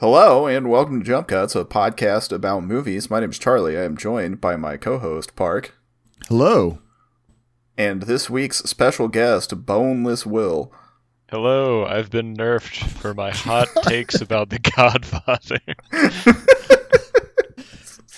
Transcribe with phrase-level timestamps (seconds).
[0.00, 3.10] Hello and welcome to Jump Cuts, a podcast about movies.
[3.10, 3.76] My name is Charlie.
[3.76, 5.74] I am joined by my co-host Park,
[6.28, 6.78] Hello.
[7.76, 10.72] and this week's special guest, Boneless Will.
[11.30, 15.60] Hello, I've been nerfed for my hot takes about The Godfather.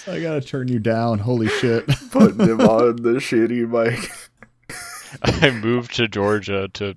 [0.07, 1.19] I gotta turn you down.
[1.19, 1.87] Holy shit.
[2.11, 4.11] Putting him on the shitty mic.
[5.23, 6.95] I moved to Georgia to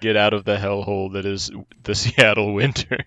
[0.00, 1.50] get out of the hellhole that is
[1.82, 2.98] the Seattle winter.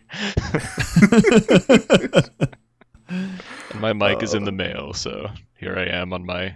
[3.10, 4.56] and my mic is in the uh.
[4.56, 6.56] mail, so here I am on my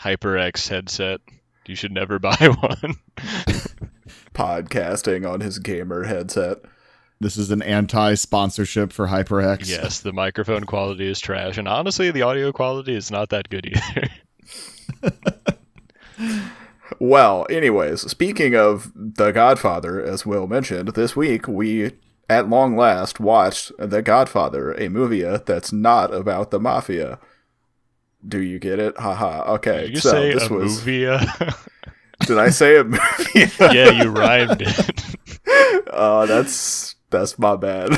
[0.00, 1.20] HyperX headset.
[1.66, 2.96] You should never buy one.
[4.34, 6.58] Podcasting on his gamer headset.
[7.20, 9.68] this is an anti sponsorship for HyperX.
[9.68, 13.66] yes, the microphone quality is trash, and honestly, the audio quality is not that good
[13.66, 14.08] either.
[16.98, 21.92] Well, anyways, speaking of The Godfather, as Will mentioned, this week we,
[22.28, 27.18] at long last, watched The Godfather, a movie that's not about the mafia.
[28.26, 28.96] Do you get it?
[28.98, 29.54] Haha.
[29.54, 30.78] Okay, Did you so say this a was.
[30.78, 31.06] movie?
[31.06, 31.24] uh,
[32.26, 33.00] Did I say a movie?
[33.60, 35.86] yeah, you rhymed it.
[35.92, 37.90] Oh, that's that's my bad.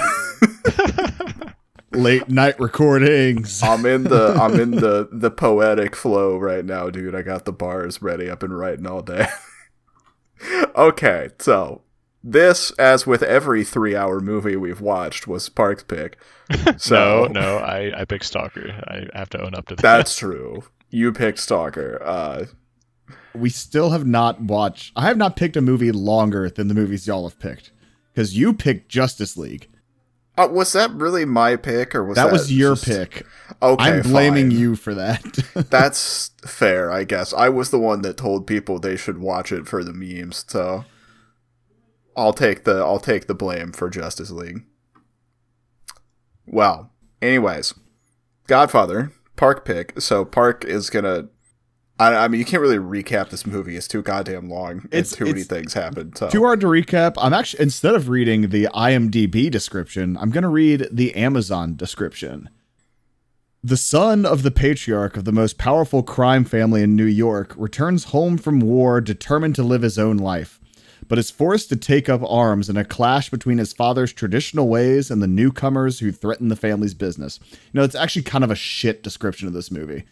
[1.95, 3.63] Late night recordings.
[3.63, 7.15] I'm in the I'm in the the poetic flow right now, dude.
[7.15, 8.31] I got the bars ready.
[8.31, 9.27] I've been writing all day.
[10.77, 11.83] okay, so
[12.23, 16.17] this, as with every three hour movie we've watched, was Park's pick.
[16.77, 18.69] So no, no, I, I picked Stalker.
[18.87, 19.83] I have to own up to that.
[19.83, 20.65] that's true.
[20.91, 22.03] You picked Stalker.
[22.03, 22.47] Uh,
[23.35, 24.93] we still have not watched.
[24.95, 27.73] I have not picked a movie longer than the movies y'all have picked.
[28.13, 29.69] Because you picked Justice League.
[30.37, 33.27] Uh, was that really my pick, or was that That was your just- pick.
[33.63, 34.59] Okay, I'm blaming fine.
[34.59, 35.23] you for that.
[35.71, 37.33] That's fair, I guess.
[37.33, 40.85] I was the one that told people they should watch it for the memes, so
[42.17, 44.65] I'll take the I'll take the blame for Justice League.
[46.47, 46.91] Well,
[47.23, 47.75] anyways,
[48.47, 50.01] Godfather, Park pick.
[50.01, 51.29] So Park is gonna.
[51.99, 53.77] I, I mean, you can't really recap this movie.
[53.77, 54.89] It's too goddamn long.
[54.91, 56.15] It's It's- too many things happen.
[56.17, 57.15] So Too hard to recap.
[57.19, 62.49] I'm actually instead of reading the IMDb description, I'm going to read the Amazon description.
[63.63, 68.05] The son of the patriarch of the most powerful crime family in New York returns
[68.05, 70.61] home from war determined to live his own life,
[71.09, 75.11] but is forced to take up arms in a clash between his father's traditional ways
[75.11, 77.41] and the newcomers who threaten the family's business.
[77.53, 80.05] You know, it's actually kind of a shit description of this movie.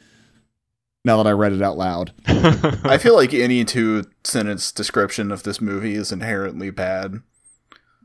[1.05, 2.13] Now that I read it out loud.
[2.27, 7.23] I feel like any two sentence description of this movie is inherently bad.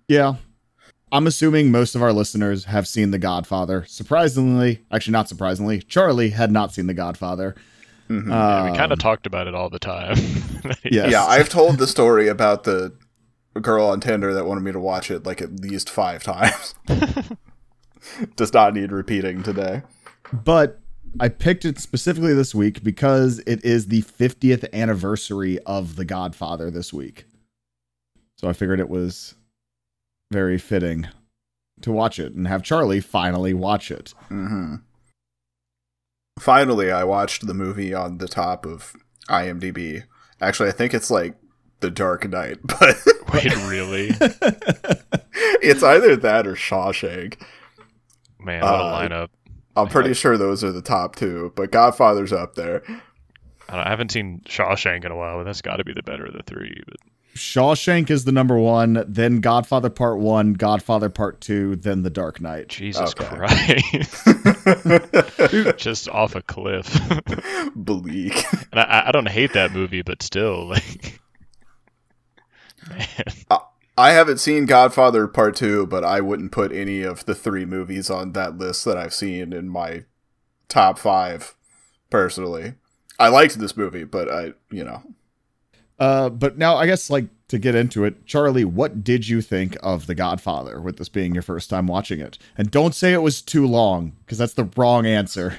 [0.08, 0.35] Yeah.
[1.12, 3.86] I'm assuming most of our listeners have seen The Godfather.
[3.88, 7.56] Surprisingly, actually not surprisingly, Charlie had not seen The Godfather.
[8.09, 8.30] Mhm.
[8.30, 10.16] Yeah, we kind Um, of talked about it all the time.
[10.84, 11.12] Yes.
[11.12, 12.94] Yeah, I've told the story about the
[13.62, 16.75] girl on Tinder that wanted me to watch it like at least five times.
[18.36, 19.84] Does not need repeating today.
[20.34, 20.80] But
[21.19, 26.69] I picked it specifically this week because it is the 50th anniversary of The Godfather
[26.69, 27.25] this week.
[28.38, 29.34] So I figured it was
[30.31, 31.07] very fitting
[31.81, 34.13] to watch it and have Charlie finally watch it.
[34.29, 34.75] hmm
[36.40, 38.95] Finally, I watched the movie on the top of
[39.28, 40.03] IMDb.
[40.39, 41.35] Actually, I think it's like
[41.79, 42.95] The Dark Knight, but
[43.34, 44.09] Wait, really?
[45.63, 47.41] it's either that or Shawshank.
[48.39, 49.29] Man, what a Uh, lineup.
[49.77, 52.83] I'm pretty sure those are the top two, but Godfather's up there.
[53.69, 56.03] I, don't- I haven't seen Shawshank in a while, but that's got to be the
[56.03, 56.81] better of the three.
[56.88, 56.97] But
[57.35, 62.41] Shawshank is the number one, then Godfather Part 1, Godfather Part 2, then The Dark
[62.41, 62.67] Knight.
[62.69, 63.27] Jesus Okay.
[63.27, 64.25] Christ,
[65.77, 66.99] just off a cliff.
[67.75, 68.44] Bleak.
[68.71, 71.19] and I, I don't hate that movie, but still, like,
[72.89, 73.07] man,
[73.97, 78.12] I haven't seen Godfather Part 2, but I wouldn't put any of the three movies
[78.12, 80.03] on that list that I've seen in my
[80.69, 81.56] top five,
[82.12, 82.75] personally.
[83.18, 85.02] I liked this movie, but I, you know.
[85.97, 89.75] Uh, but now I guess like to get into it, Charlie, what did you think
[89.81, 92.38] of The Godfather with this being your first time watching it?
[92.56, 95.57] And don't say it was too long, because that's the wrong answer.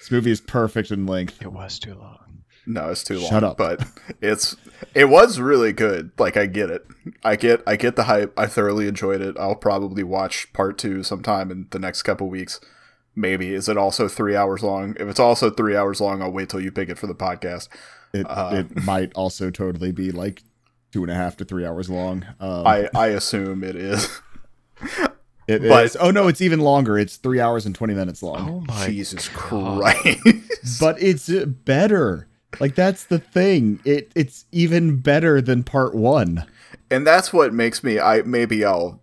[0.00, 1.40] This movie is perfect in length.
[1.40, 2.25] it was too long.
[2.66, 3.30] No, it's too long.
[3.30, 3.56] Shut up.
[3.56, 3.86] But
[4.20, 4.56] it's
[4.94, 6.10] it was really good.
[6.18, 6.84] Like I get it.
[7.22, 8.32] I get I get the hype.
[8.38, 9.36] I thoroughly enjoyed it.
[9.38, 12.60] I'll probably watch part two sometime in the next couple weeks.
[13.14, 13.54] Maybe.
[13.54, 14.96] Is it also three hours long?
[14.98, 17.68] If it's also three hours long, I'll wait till you pick it for the podcast.
[18.12, 20.42] It Uh, it might also totally be like
[20.92, 22.26] two and a half to three hours long.
[22.40, 24.20] Um, I, I assume it is.
[25.48, 26.98] it but- is- Oh no, it's even longer.
[26.98, 28.48] It's three hours and twenty minutes long.
[28.50, 29.80] Oh my Jesus God.
[29.80, 30.80] Christ.
[30.80, 32.28] But it's uh, better.
[32.60, 33.80] Like that's the thing.
[33.84, 36.44] It it's even better than part one.
[36.90, 39.02] and that's what makes me I maybe I'll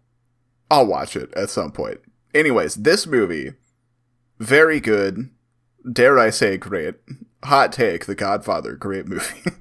[0.71, 1.99] I'll watch it at some point.
[2.33, 3.53] Anyways, this movie,
[4.39, 5.29] very good.
[5.91, 6.95] Dare I say, great.
[7.43, 9.51] Hot take: The Godfather, great movie.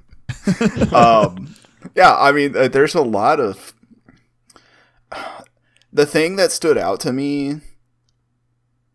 [0.95, 1.55] um,
[1.95, 3.75] yeah, I mean, uh, there's a lot of
[5.93, 7.61] the thing that stood out to me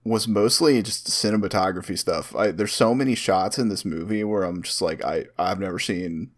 [0.07, 2.35] was mostly just cinematography stuff.
[2.35, 5.79] I, there's so many shots in this movie where I'm just like, I I've never
[5.79, 6.31] seen,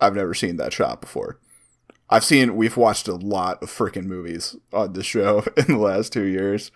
[0.00, 1.38] I've never seen that shot before.
[2.10, 6.12] I've seen, we've watched a lot of freaking movies on this show in the last
[6.12, 6.70] two years.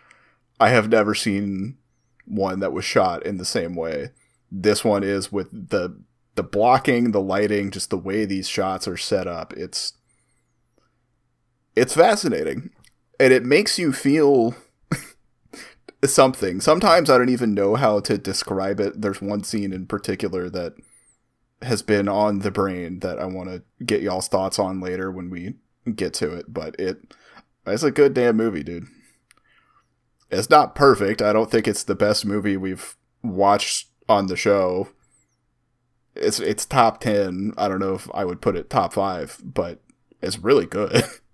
[0.59, 1.77] I have never seen
[2.25, 4.11] one that was shot in the same way.
[4.51, 6.01] This one is with the
[6.37, 9.53] the blocking, the lighting, just the way these shots are set up.
[9.55, 9.95] It's
[11.75, 12.71] it's fascinating.
[13.19, 14.55] And it makes you feel
[16.15, 16.61] something.
[16.61, 19.01] Sometimes I don't even know how to describe it.
[19.01, 20.75] There's one scene in particular that
[21.63, 25.31] has been on the brain that I want to get y'all's thoughts on later when
[25.31, 25.55] we
[25.95, 27.15] get to it, but it
[27.67, 28.87] it's a good damn movie, dude.
[30.31, 31.23] It's not perfect.
[31.23, 34.89] I don't think it's the best movie we've watched on the show.
[36.15, 37.55] It's it's top 10.
[37.57, 39.81] I don't know if I would put it top 5, but
[40.21, 41.05] it's really good.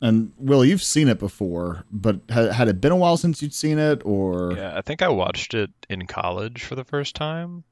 [0.00, 3.54] And Will, you've seen it before, but had, had it been a while since you'd
[3.54, 7.64] seen it, or Yeah, I think I watched it in college for the first time.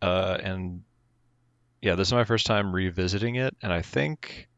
[0.00, 0.82] Uh, and
[1.80, 4.48] yeah, this is my first time revisiting it, and I think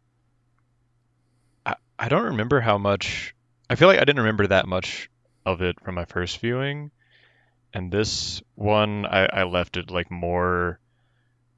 [1.65, 3.35] I I don't remember how much.
[3.71, 5.11] I feel like I didn't remember that much
[5.47, 6.91] of it from my first viewing,
[7.73, 10.81] and this one I, I left it like more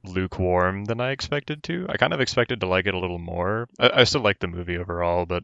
[0.03, 1.87] lukewarm than I expected to.
[1.89, 3.67] I kind of expected to like it a little more.
[3.79, 5.43] I, I still like the movie overall, but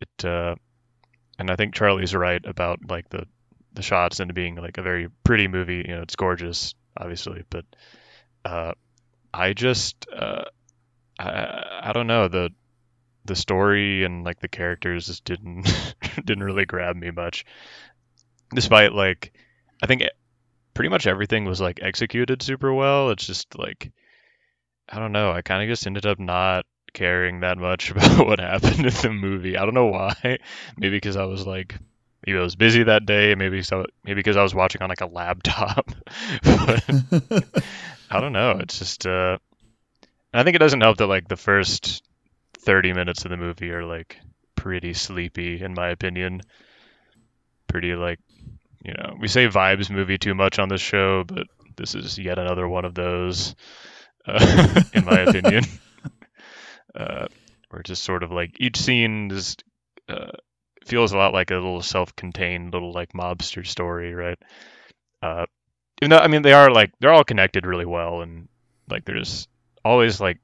[0.00, 0.56] it uh,
[1.38, 3.26] and I think Charlie's right about like the
[3.72, 5.84] the shots and being like a very pretty movie.
[5.86, 7.64] You know, it's gorgeous, obviously, but
[8.44, 8.72] uh,
[9.32, 10.44] I just uh,
[11.18, 12.50] I, I don't know the
[13.24, 15.94] the story and like the characters just didn't
[16.24, 17.44] didn't really grab me much.
[18.54, 19.32] Despite like
[19.82, 20.02] I think
[20.80, 23.10] pretty much everything was like executed super well.
[23.10, 23.92] It's just like
[24.88, 25.30] I don't know.
[25.30, 29.10] I kind of just ended up not caring that much about what happened in the
[29.10, 29.58] movie.
[29.58, 30.14] I don't know why.
[30.78, 31.78] Maybe because I was like
[32.26, 33.34] maybe I was busy that day.
[33.34, 33.84] Maybe so.
[34.04, 35.92] Maybe because I was watching on like a laptop.
[36.42, 37.62] but
[38.10, 38.52] I don't know.
[38.60, 39.06] It's just.
[39.06, 39.36] uh
[40.32, 42.02] I think it doesn't help that like the first
[42.56, 44.18] thirty minutes of the movie are like
[44.54, 46.40] pretty sleepy, in my opinion.
[47.66, 48.18] Pretty like,
[48.82, 51.46] you know, we say vibes movie too much on this show, but
[51.76, 53.54] this is yet another one of those,
[54.26, 55.64] uh, in my opinion.
[56.92, 57.28] Uh,
[57.68, 59.62] where just sort of like each scene just
[60.08, 60.32] uh,
[60.84, 64.38] feels a lot like a little self-contained little like mobster story, right?
[65.22, 65.46] Uh,
[66.02, 68.48] even though I mean they are like they're all connected really well, and
[68.88, 69.46] like there's
[69.84, 70.38] always like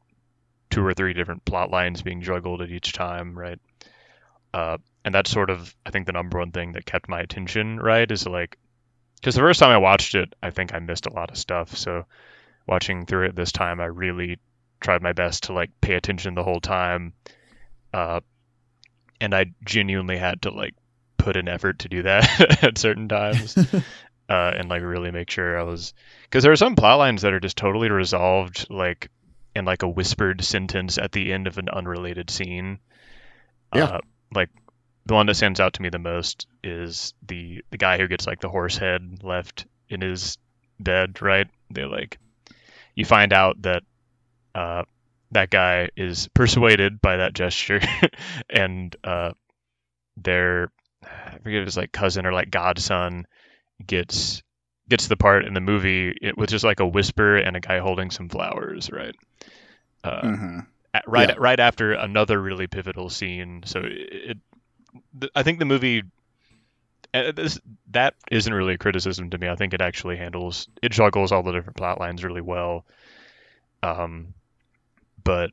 [0.70, 3.58] two or three different plot lines being juggled at each time, right?
[4.54, 7.78] Uh, and that's sort of I think the number one thing that kept my attention,
[7.78, 8.10] right?
[8.10, 8.58] Is like
[9.14, 11.76] because the first time I watched it, I think I missed a lot of stuff.
[11.76, 12.04] So
[12.66, 14.38] watching through it this time, I really
[14.80, 17.14] tried my best to like pay attention the whole time.
[17.94, 18.20] Uh,
[19.20, 20.74] and I genuinely had to like
[21.16, 23.56] put an effort to do that at certain times.
[24.28, 25.94] uh, and like really make sure I was
[26.24, 29.08] because there are some plot lines that are just totally resolved like
[29.54, 32.80] in like a whispered sentence at the end of an unrelated scene.
[33.72, 33.84] Yeah.
[33.84, 34.00] Uh,
[34.34, 34.50] like
[35.06, 38.26] the one that stands out to me the most is the the guy who gets
[38.26, 40.36] like the horse head left in his
[40.80, 41.46] bed, right?
[41.70, 42.18] They like
[42.94, 43.82] you find out that
[44.54, 44.82] uh,
[45.30, 47.80] that guy is persuaded by that gesture,
[48.50, 49.32] and uh,
[50.16, 50.70] their
[51.04, 53.26] I forget if it's like cousin or like godson
[53.84, 54.42] gets
[54.88, 57.78] gets the part in the movie it, with just like a whisper and a guy
[57.78, 59.14] holding some flowers, right?
[60.02, 60.58] Uh, mm-hmm.
[60.94, 61.34] at- right Yeah.
[61.38, 63.62] right after another really pivotal scene.
[63.66, 64.38] So it, it
[65.34, 66.02] I think the movie
[67.14, 67.58] uh, this
[67.90, 69.48] that isn't really a criticism to me.
[69.48, 72.84] I think it actually handles it juggles all the different plot lines really well.
[73.82, 74.34] Um,
[75.22, 75.50] but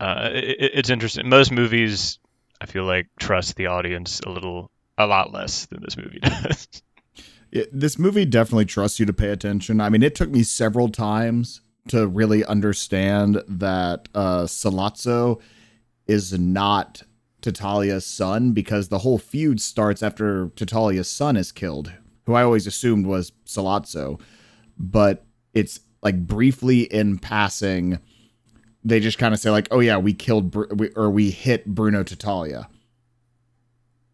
[0.00, 1.28] uh, it, it's interesting.
[1.28, 2.18] Most movies,
[2.60, 6.66] I feel like, trust the audience a little, a lot less than this movie does.
[7.52, 9.80] It, this movie definitely trusts you to pay attention.
[9.80, 15.40] I mean, it took me several times to really understand that uh, Sollozzo
[16.06, 17.02] is not
[17.42, 21.92] Tattaglia's son because the whole feud starts after Tattaglia's son is killed,
[22.26, 24.20] who I always assumed was Sollozzo.
[24.78, 27.98] But it's like briefly in passing,
[28.84, 31.66] they just kind of say like, "Oh yeah, we killed Br- we, or we hit
[31.66, 32.66] Bruno Tattaglia."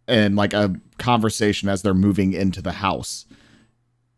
[0.06, 3.26] And like a conversation as they're moving into the house.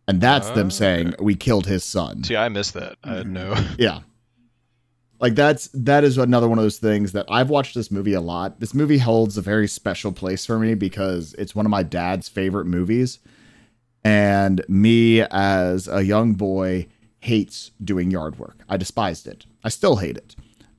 [0.07, 0.71] And that's Oh, them ah.
[0.71, 2.25] saying, We killed his son.
[2.25, 2.97] See, I missed that.
[3.05, 3.55] I had no.
[3.79, 4.01] Yeah.
[5.21, 8.21] Like that's that is another one of those things that I've watched this movie a
[8.21, 8.59] lot.
[8.59, 12.29] This movie holds a very special place for me because it's one of my dad's
[12.29, 13.19] favorite movies.
[14.03, 16.87] And me as a young boy
[17.19, 18.63] hates doing yard work.
[18.67, 19.45] I despised it.
[19.63, 20.37] I still hate it.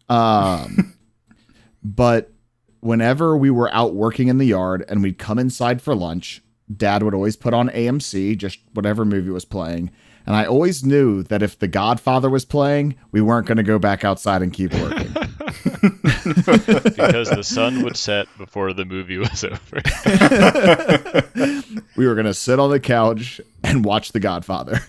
[0.10, 0.95] Um
[1.83, 2.31] but
[2.79, 6.41] whenever we were out working in the yard and we'd come inside for lunch,
[6.75, 9.91] dad would always put on AMC, just whatever movie was playing.
[10.25, 13.79] And I always knew that if The Godfather was playing, we weren't going to go
[13.79, 15.07] back outside and keep working.
[15.11, 15.29] because
[17.29, 19.81] the sun would set before the movie was over.
[21.95, 24.79] we were going to sit on the couch and watch The Godfather.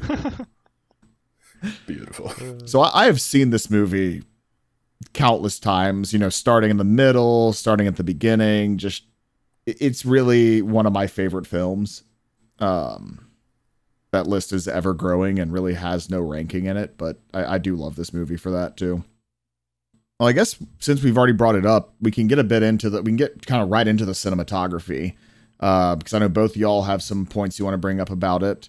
[1.87, 2.33] Beautiful.
[2.67, 4.23] So I, I have seen this movie
[5.13, 9.05] countless times, you know, starting in the middle, starting at the beginning, just
[9.67, 12.03] it- it's really one of my favorite films.
[12.59, 13.29] Um
[14.13, 17.59] that list is ever growing and really has no ranking in it, but I, I
[17.59, 19.05] do love this movie for that too.
[20.21, 22.89] Well, I guess since we've already brought it up, we can get a bit into
[22.91, 25.15] the we can get kind of right into the cinematography.
[25.59, 28.43] Uh, because I know both y'all have some points you want to bring up about
[28.43, 28.69] it.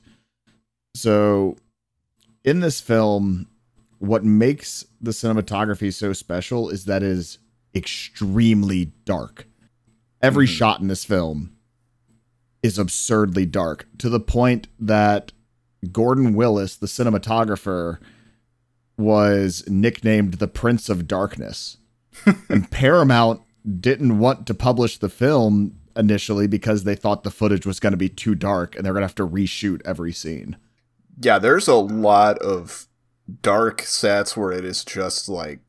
[0.96, 1.58] So
[2.44, 3.48] in this film,
[4.00, 7.40] what makes the cinematography so special is that it is
[7.76, 9.48] extremely dark.
[10.22, 10.52] Every Mhm.
[10.52, 11.52] shot in this film
[12.64, 15.34] is absurdly dark to the point that
[15.92, 18.00] Gordon Willis, the cinematographer,
[18.98, 21.78] was nicknamed the Prince of Darkness.
[22.50, 23.42] and Paramount
[23.80, 27.98] didn't want to publish the film initially because they thought the footage was going to
[27.98, 30.58] be too dark and they're going to have to reshoot every scene.
[31.20, 32.88] Yeah, there's a lot of
[33.42, 35.60] dark sets where it is just like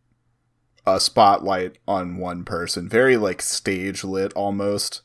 [0.86, 5.02] a spotlight on one person, very like stage lit almost.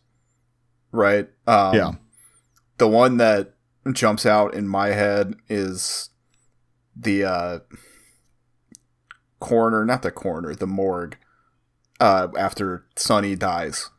[0.91, 1.29] Right?
[1.47, 1.91] Um, Yeah.
[2.77, 3.53] The one that
[3.91, 6.09] jumps out in my head is
[6.95, 7.59] the uh
[9.39, 11.17] coroner, not the coroner, the morgue.
[11.99, 13.89] Uh, after Sonny dies,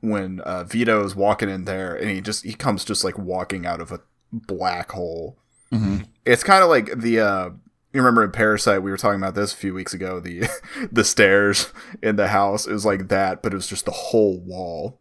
[0.00, 3.66] when uh, Vito is walking in there, and he just he comes just like walking
[3.66, 4.00] out of a
[4.32, 5.38] black hole.
[5.72, 6.04] Mm-hmm.
[6.24, 7.50] It's kind of like the uh
[7.92, 10.48] you remember in Parasite we were talking about this a few weeks ago the
[10.92, 14.38] the stairs in the house it was like that but it was just the whole
[14.40, 15.00] wall.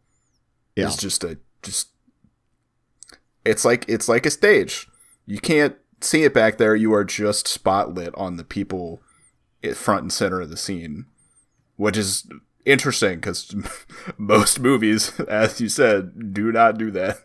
[0.78, 0.86] Yeah.
[0.86, 1.90] It's just a just
[3.44, 4.88] it's like it's like a stage.
[5.26, 6.76] You can't see it back there.
[6.76, 9.02] You are just spotlit on the people
[9.64, 11.06] at front and center of the scene,
[11.76, 12.30] which is
[12.66, 13.56] interesting because
[14.18, 17.22] most movies, as you said, do not do that.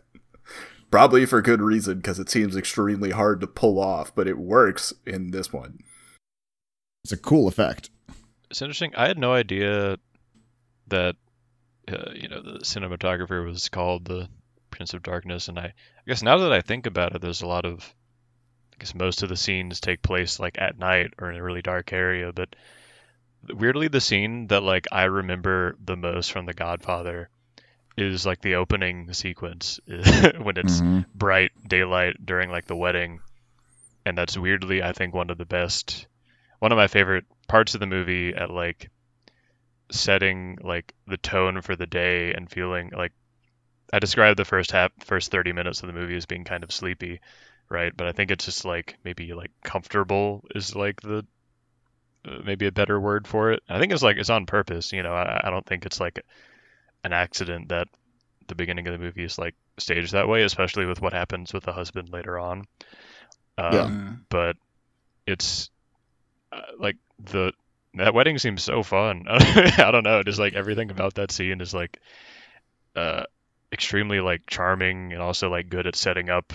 [0.89, 4.93] Probably for good reason because it seems extremely hard to pull off, but it works
[5.05, 5.79] in this one.
[7.03, 7.89] It's a cool effect.
[8.49, 8.93] It's interesting.
[8.95, 9.97] I had no idea
[10.87, 11.15] that
[11.91, 12.11] uh,
[12.43, 14.27] the cinematographer was called the
[14.69, 15.73] Prince of Darkness, and I, I
[16.07, 17.79] guess now that I think about it, there's a lot of
[18.73, 21.61] I guess most of the scenes take place like at night or in a really
[21.61, 22.55] dark area, but
[23.49, 27.29] weirdly the scene that like I remember the most from The Godfather
[27.97, 31.05] is like the opening sequence when it's Mhm.
[31.13, 33.19] bright daylight during like the wedding
[34.05, 36.07] and that's weirdly i think one of the best
[36.59, 38.89] one of my favorite parts of the movie at like
[39.93, 43.11] setting like the tone for the day and feeling like
[43.91, 46.71] i described the first half first 30 minutes of the movie as being kind of
[46.71, 47.19] sleepy
[47.69, 51.25] right but i think it's just like maybe like comfortable is like the
[52.25, 55.03] uh, maybe a better word for it i think it's like it's on purpose you
[55.03, 56.23] know i, I don't think it's like
[57.03, 57.87] an accident that
[58.47, 61.63] the beginning of the movie is like staged that way, especially with what happens with
[61.63, 62.65] the husband later on.
[63.57, 64.23] Um, Yeah.
[64.29, 64.57] But
[65.27, 65.69] it's
[66.51, 67.53] uh, like the
[67.95, 69.25] that wedding seems so fun.
[69.29, 71.99] I don't know, just like everything about that scene is like
[72.95, 73.23] uh,
[73.71, 76.53] extremely like charming and also like good at setting up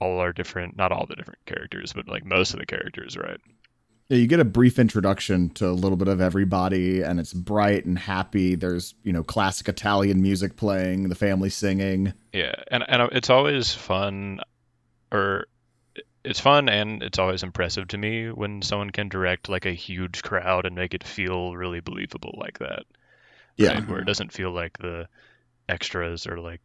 [0.00, 3.40] all our different, not all the different characters, but like most of the characters, right?
[4.08, 7.84] Yeah, you get a brief introduction to a little bit of everybody, and it's bright
[7.84, 8.56] and happy.
[8.56, 12.12] There's, you know, classic Italian music playing, the family singing.
[12.32, 14.40] Yeah, and and it's always fun,
[15.12, 15.46] or
[16.24, 20.22] it's fun and it's always impressive to me when someone can direct like a huge
[20.22, 22.84] crowd and make it feel really believable like that.
[23.56, 23.74] Yeah.
[23.74, 23.88] right?
[23.88, 25.08] where it doesn't feel like the
[25.68, 26.60] extras are like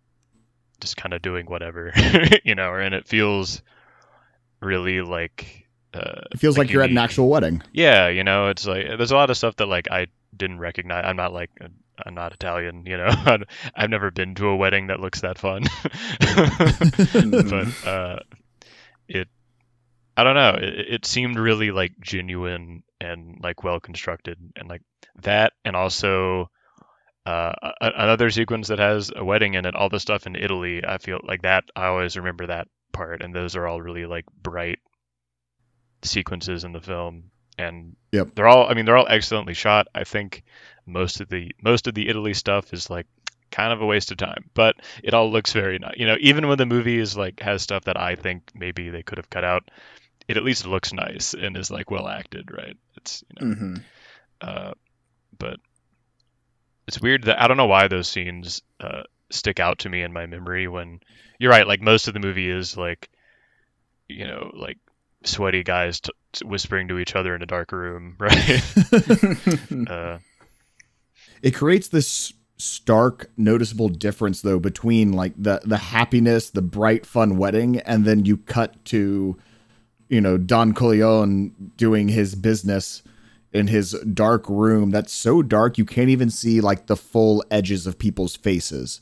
[0.79, 1.91] just kind of doing whatever,
[2.43, 3.61] you know, and it feels
[4.61, 5.67] really like.
[5.93, 7.63] Uh, It feels like, you you're at an actual wedding.
[7.71, 11.05] yeah, you know, it's like there's a lot of stuff that like I didn't recognize.
[11.05, 11.49] I'm not like
[12.05, 13.07] I'm not Italian, you know.
[13.75, 15.63] I've never been to a wedding that looks that fun.
[17.41, 18.19] but uh,
[20.17, 20.55] I don't know.
[20.61, 24.81] It, it seemed really like genuine and like well constructed, and like
[25.23, 26.49] that, and also
[27.25, 29.75] uh, a- another sequence that has a wedding in it.
[29.75, 31.65] All the stuff in Italy, I feel like that.
[31.75, 34.79] I always remember that part, and those are all really like bright
[36.03, 37.31] sequences in the film.
[37.57, 38.35] and Yep.
[38.35, 38.69] they're all.
[38.69, 39.87] I mean, they're all excellently shot.
[39.95, 40.43] I think
[40.85, 43.07] most of the most of the Italy stuff is like
[43.51, 45.93] kind of a waste of time, but it all looks very nice.
[45.97, 49.03] You know, even when the movie is like has stuff that I think maybe they
[49.03, 49.63] could have cut out,
[50.27, 52.77] it at least looks nice and is like well acted, right?
[52.97, 53.75] It's you know, hmm
[54.41, 54.73] uh,
[55.37, 55.57] but
[56.87, 60.13] it's weird that I don't know why those scenes uh, stick out to me in
[60.13, 60.99] my memory when
[61.39, 61.67] you're right.
[61.67, 63.09] Like most of the movie is like,
[64.07, 64.77] you know, like
[65.23, 66.11] sweaty guys t-
[66.43, 68.61] whispering to each other in a dark room, right?
[69.89, 70.19] uh,
[71.41, 77.37] it creates this stark noticeable difference though between like the the happiness the bright fun
[77.37, 79.35] wedding and then you cut to
[80.09, 83.03] you know don Corleone doing his business
[83.53, 87.87] in his dark room that's so dark you can't even see like the full edges
[87.87, 89.01] of people's faces.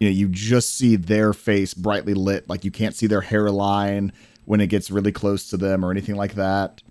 [0.00, 4.12] You know you just see their face brightly lit like you can't see their hairline
[4.44, 6.82] when it gets really close to them or anything like that.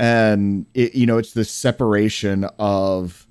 [0.00, 3.26] And it you know it's the separation of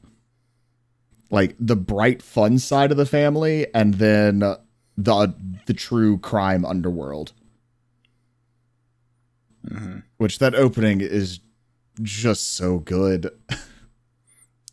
[1.30, 4.40] like the bright fun side of the family and then
[4.98, 5.34] the
[5.66, 7.34] the true crime underworld
[9.66, 11.40] hmm which that opening is
[12.02, 13.30] just so good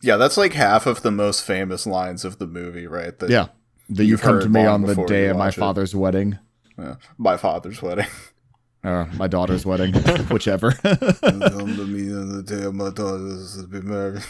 [0.02, 3.18] Yeah, that's like half of the most famous lines of the movie, right?
[3.18, 3.46] That, yeah
[3.88, 5.60] that you come to me on the day of my watch it.
[5.60, 6.38] father's wedding
[6.78, 6.96] yeah.
[7.18, 8.06] My father's wedding.
[8.84, 9.94] or my daughter's wedding
[10.28, 14.22] whichever Come to me on the day of my daughter's to be married.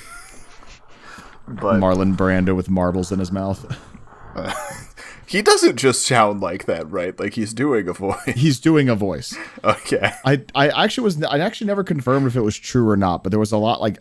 [1.48, 3.64] But marlon brando with marbles in his mouth
[5.26, 7.18] he doesn't just sound like that, right?
[7.18, 8.18] Like he's doing a voice.
[8.34, 10.10] he's doing a voice Okay.
[10.24, 13.30] I I actually was I actually never confirmed if it was true or not, but
[13.30, 13.98] there was a lot like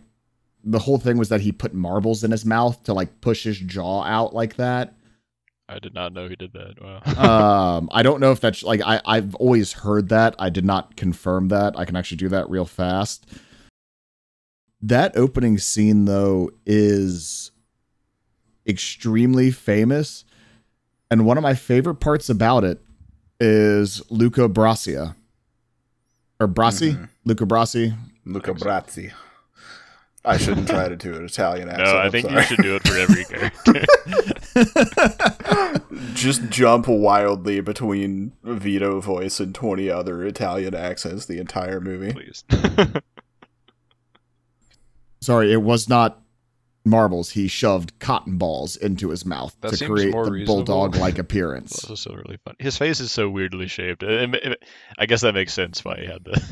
[0.64, 3.58] the whole thing was that he put marbles in his mouth to like push his
[3.58, 4.94] jaw out like that.
[5.68, 6.82] I did not know he did that.
[6.82, 7.00] Wow.
[7.74, 10.34] Um, I don't know if that's like I I've always heard that.
[10.38, 11.78] I did not confirm that.
[11.78, 13.26] I can actually do that real fast.
[14.80, 17.50] That opening scene though is
[18.66, 20.24] extremely famous,
[21.10, 22.80] and one of my favorite parts about it
[23.40, 25.14] is Luca Brasi.
[26.40, 26.92] Or Brasi?
[26.96, 27.08] Mhm.
[27.24, 27.96] Luca Brasi.
[28.24, 29.12] Luca Brazzi.
[30.26, 31.88] I shouldn't try to do an Italian accent.
[31.90, 33.84] no, I think you should do it for every character.
[36.14, 42.12] just jump wildly between Vito voice and 20 other Italian accents the entire movie.
[42.14, 42.42] Please.
[45.20, 46.22] Sorry, it was not
[46.84, 47.30] marbles.
[47.30, 51.84] He shoved cotton balls into his mouth That to create the bulldog-like It's appearance.
[51.84, 52.56] also so really funny.
[52.60, 54.02] His face is so weirdly shaped.
[54.02, 54.64] It- it- it-
[54.98, 56.42] I guess that makes sense why he had the.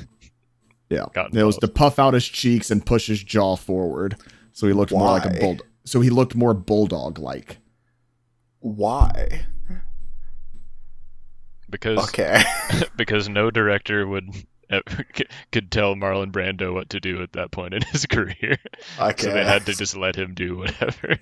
[0.90, 4.16] Yeah, Cotton it was to puff out his cheeks and push his jaw forward,
[4.52, 5.38] so he looked more like a Why?
[5.38, 5.56] bull.
[5.84, 7.58] So he looked more bulldog-like.
[8.60, 9.46] Why?
[11.70, 12.42] Because Okay.
[12.96, 14.38] because no director would ever,
[15.52, 18.58] could tell Marlon Brando what to do at that point in his career.
[18.98, 19.22] Okay.
[19.22, 21.18] So they had to just let him do whatever.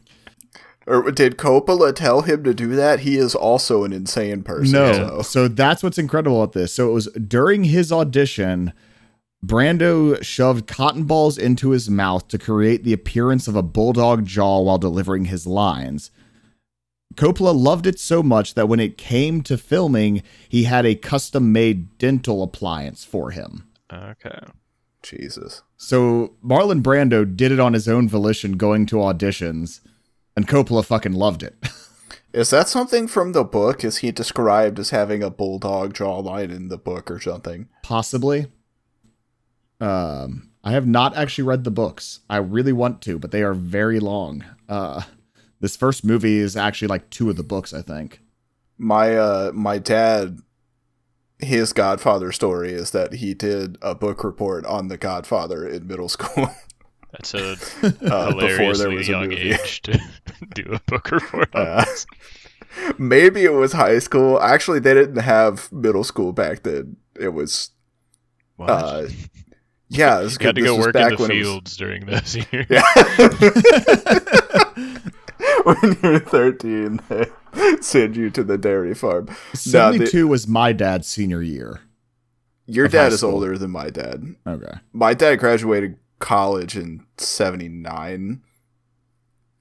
[0.87, 3.01] Or did Coppola tell him to do that?
[3.01, 4.73] He is also an insane person.
[4.73, 6.73] No, so- so that's what's incredible about this.
[6.73, 8.73] So it was during his audition,
[9.45, 14.61] Brando shoved cotton balls into his mouth to create the appearance of a bulldog jaw
[14.61, 16.11] while delivering his lines.
[17.15, 21.53] Coppola loved it so much that when it came to filming, he had a custom
[21.53, 23.69] made dental appliance for him.
[23.93, 24.39] Okay.
[25.03, 25.63] Jesus.
[25.77, 29.81] So Marlon Brando did it on his own volition going to auditions,
[30.37, 31.57] and Coppola fucking loved it.
[32.33, 33.83] Is that something from the book?
[33.83, 37.69] Is he described as having a bulldog jawline in the book or something?
[37.83, 38.47] Possibly.
[39.81, 42.21] Um, I have not actually read the books.
[42.29, 44.45] I really want to, but they are very long.
[44.69, 45.03] Uh,
[45.61, 48.21] this first movie is actually like two of the books, I think.
[48.79, 50.39] My uh my dad
[51.39, 56.09] his Godfather story is that he did a book report on the Godfather in middle
[56.17, 56.51] school.
[57.13, 59.51] That's a uh, before there hilariously was a young movie.
[59.53, 60.01] age to
[60.55, 62.07] do a book report on Uh, this.
[62.99, 64.41] Maybe it was high school.
[64.41, 66.97] Actually, they didn't have middle school back then.
[67.19, 67.71] It was
[68.57, 68.71] What?
[68.71, 69.09] uh
[69.91, 71.29] yeah, it was you had to this go was work in the when it was-
[71.29, 72.67] fields during those years.
[72.71, 72.81] Yeah.
[75.65, 77.27] when you're 13, they
[77.81, 79.27] send you to the dairy farm.
[79.27, 81.81] No, the- 72 was my dad's senior year.
[82.67, 84.35] your dad is older than my dad.
[84.47, 84.73] Okay.
[84.93, 88.41] My dad graduated college in 79.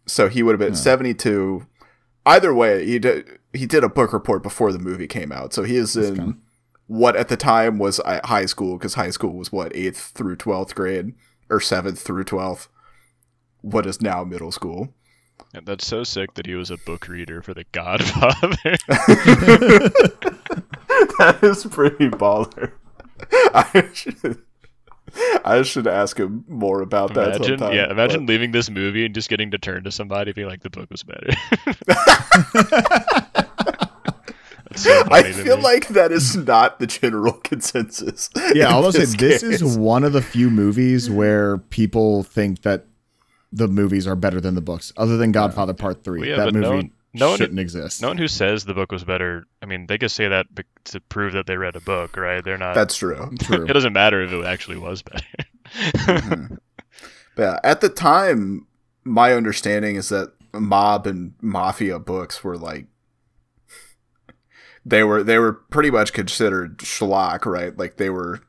[0.06, 0.80] So he would have been Yeah.
[0.80, 1.66] 72.
[2.26, 5.54] Either way, he did he did a book report before the movie came out.
[5.54, 6.38] So he is in kinda-
[6.90, 10.36] what at the time was uh, high school because high school was what 8th through
[10.38, 11.14] 12th grade
[11.48, 12.68] or 7th through 12th.
[13.62, 14.90] What is now middle school.
[15.54, 18.58] And that's so sick that he was a book reader for The Godfather.
[21.20, 22.72] that is pretty baller.
[23.54, 24.42] I should-
[25.44, 27.76] I should ask him more about that Imagine, sometime.
[27.76, 30.70] yeah, imagine leaving this movie and just getting to turn to somebody being like, the
[30.70, 31.30] book was better.
[34.84, 35.64] That's so I feel me.
[35.64, 38.30] like that is not the general consensus.
[38.54, 42.86] Yeah, I'll say this this is one of the few movies where people think that
[43.52, 46.20] the movies are better than the books, other than Godfather Part Three.
[46.22, 48.02] Well, yeah, that movie no one- no one- shouldn't exist.
[48.04, 49.46] no one who says the book was better.
[49.64, 50.46] I mean, they could say that
[50.86, 52.44] to prove that they read a book, right?
[52.44, 52.76] They're not.
[52.76, 53.32] That's true.
[53.42, 53.66] True.
[53.66, 55.26] it doesn't matter if it actually was better.
[55.74, 56.58] Mhm.
[57.36, 58.68] But yeah, at the time,
[59.04, 62.86] my understanding is that mob and mafia books were like
[64.86, 67.78] they were they were pretty much considered schlock, right?
[67.78, 68.42] Like they were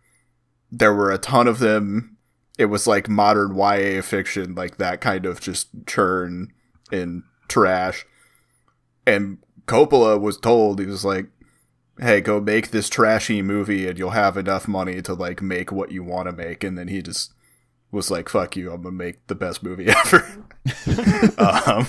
[0.70, 2.16] there were a ton of them.
[2.58, 6.52] It was like modern YA fiction, like that kind of just churn
[6.92, 8.04] and trash.
[9.06, 11.26] And Coppola was told he was like,
[11.98, 15.90] "Hey, go make this trashy movie, and you'll have enough money to like make what
[15.90, 17.32] you want to make." And then he just
[17.90, 20.44] was like, "Fuck you, I'm gonna make the best movie ever."
[21.38, 21.86] um,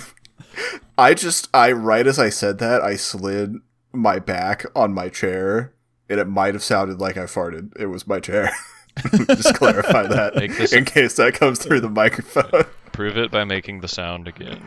[0.97, 3.55] I just, I right as I said that, I slid
[3.93, 5.73] my back on my chair,
[6.09, 7.71] and it might have sounded like I farted.
[7.79, 8.51] It was my chair.
[9.27, 10.35] just clarify that
[10.73, 12.65] in case that comes through the microphone.
[12.91, 14.61] Prove it by making the sound again.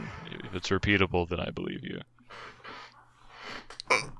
[0.45, 2.01] If it's repeatable, then I believe you.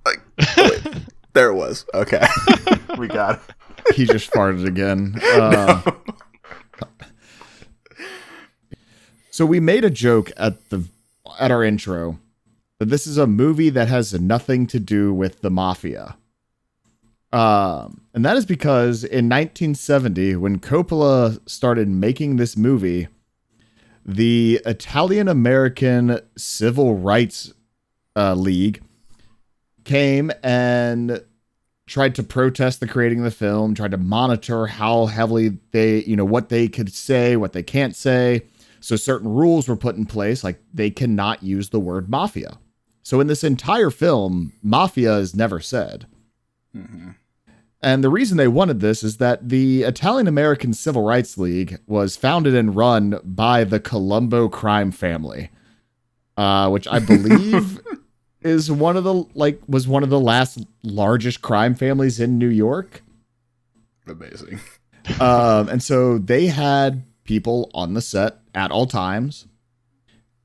[0.05, 0.21] like,
[0.57, 1.87] oh, wait, there it was.
[1.95, 2.25] Okay,
[2.99, 3.41] we got
[3.89, 3.95] it.
[3.95, 5.19] he just farted again.
[5.23, 5.81] Uh,
[9.31, 10.85] so we made a joke at the
[11.41, 12.19] at our intro
[12.79, 16.17] that this is a movie that has nothing to do with the mafia.
[17.33, 23.09] Um, and that is because in 1970, when Coppola started making this movie,
[24.07, 27.53] the Italian American Civil Rights
[28.15, 28.83] uh, League
[29.85, 31.25] came and
[31.87, 36.17] tried to protest the creating of the film, tried to monitor how heavily they, you
[36.17, 38.43] know, what they could say, what they can't say.
[38.81, 42.59] So certain rules were put in place, like they cannot use the word mafia.
[43.05, 46.07] So in this entire film, mafia is never said.
[47.83, 52.17] And the reason they wanted this is that the Italian American Civil Rights League was
[52.17, 55.51] founded and run by the Colombo crime family,
[56.39, 57.79] uh, which I believe
[58.41, 62.49] is one of the like was one of the last largest crime families in New
[62.49, 63.03] York.
[64.09, 64.61] Amazing.
[65.21, 69.47] Um, and so they had people on the set at all times.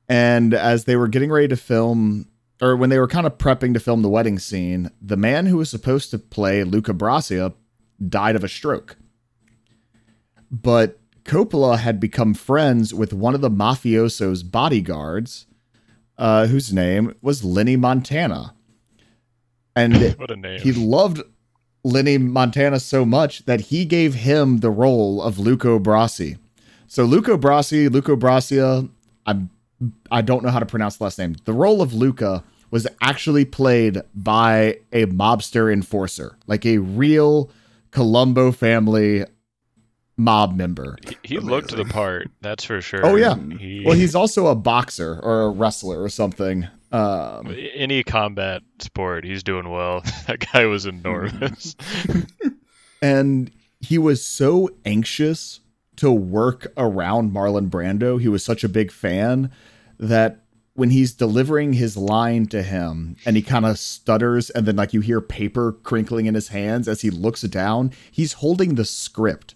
[0.06, 2.26] And as they were getting ready to film,
[2.60, 5.56] or when they were kind of prepping to film the wedding scene, the man who
[5.56, 7.52] was supposed to play Luca Brasi
[8.06, 8.96] died of a stroke.
[10.50, 15.46] But Coppola had become friends with one of the mafioso's bodyguards,
[16.18, 18.54] uh, whose name was Lenny Montana.
[19.76, 20.60] And What a name.
[20.60, 21.22] he loved
[21.84, 26.38] Lenny Montana so much that he gave him the role of Luca Brasi.
[26.86, 28.90] So Luca Brasi, Luca Brasia,
[29.24, 29.50] I'm
[30.10, 31.36] I don't know how to pronounce the last name.
[31.46, 37.50] The role of Luca was actually played by a mobster enforcer, like a real
[37.90, 39.24] Colombo family
[40.16, 40.96] mob member.
[41.06, 43.04] He, he looked the part, that's for sure.
[43.04, 43.34] Oh, yeah.
[43.58, 46.68] He, Well, he's also a boxer or a wrestler or something.
[46.92, 50.02] Um, any combat sport, he's doing well.
[50.26, 51.76] that guy was enormous.
[53.02, 55.60] and he was so anxious
[55.96, 58.20] to work around Marlon Brando.
[58.20, 59.50] He was such a big fan
[59.98, 60.39] that
[60.80, 64.94] when he's delivering his line to him and he kind of stutters and then like
[64.94, 69.54] you hear paper crinkling in his hands as he looks down, he's holding the script.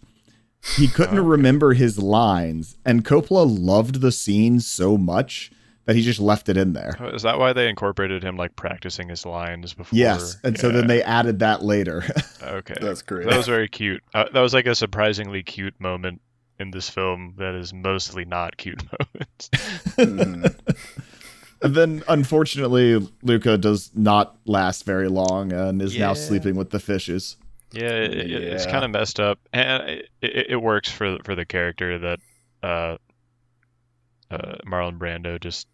[0.76, 5.50] He couldn't remember his lines and Coppola loved the scene so much
[5.86, 6.94] that he just left it in there.
[7.14, 9.98] Is that why they incorporated him like practicing his lines before?
[9.98, 12.04] Yes, and so then they added that later.
[12.44, 12.74] Okay.
[12.78, 13.26] That's great.
[13.26, 14.02] That was very cute.
[14.12, 16.20] Uh, that was like a surprisingly cute moment
[16.60, 18.82] in this film that is mostly not cute
[19.14, 19.48] moments.
[19.96, 20.54] Mhm.
[21.64, 26.78] And then, unfortunately, Luca does not last very long and is now sleeping with the
[26.78, 27.36] fishes.
[27.72, 31.34] Yeah, it, it- it's kind of messed up, and it, it, it works for for
[31.34, 32.20] the character that
[32.62, 32.96] uh,
[34.30, 35.66] uh, Marlon Brando just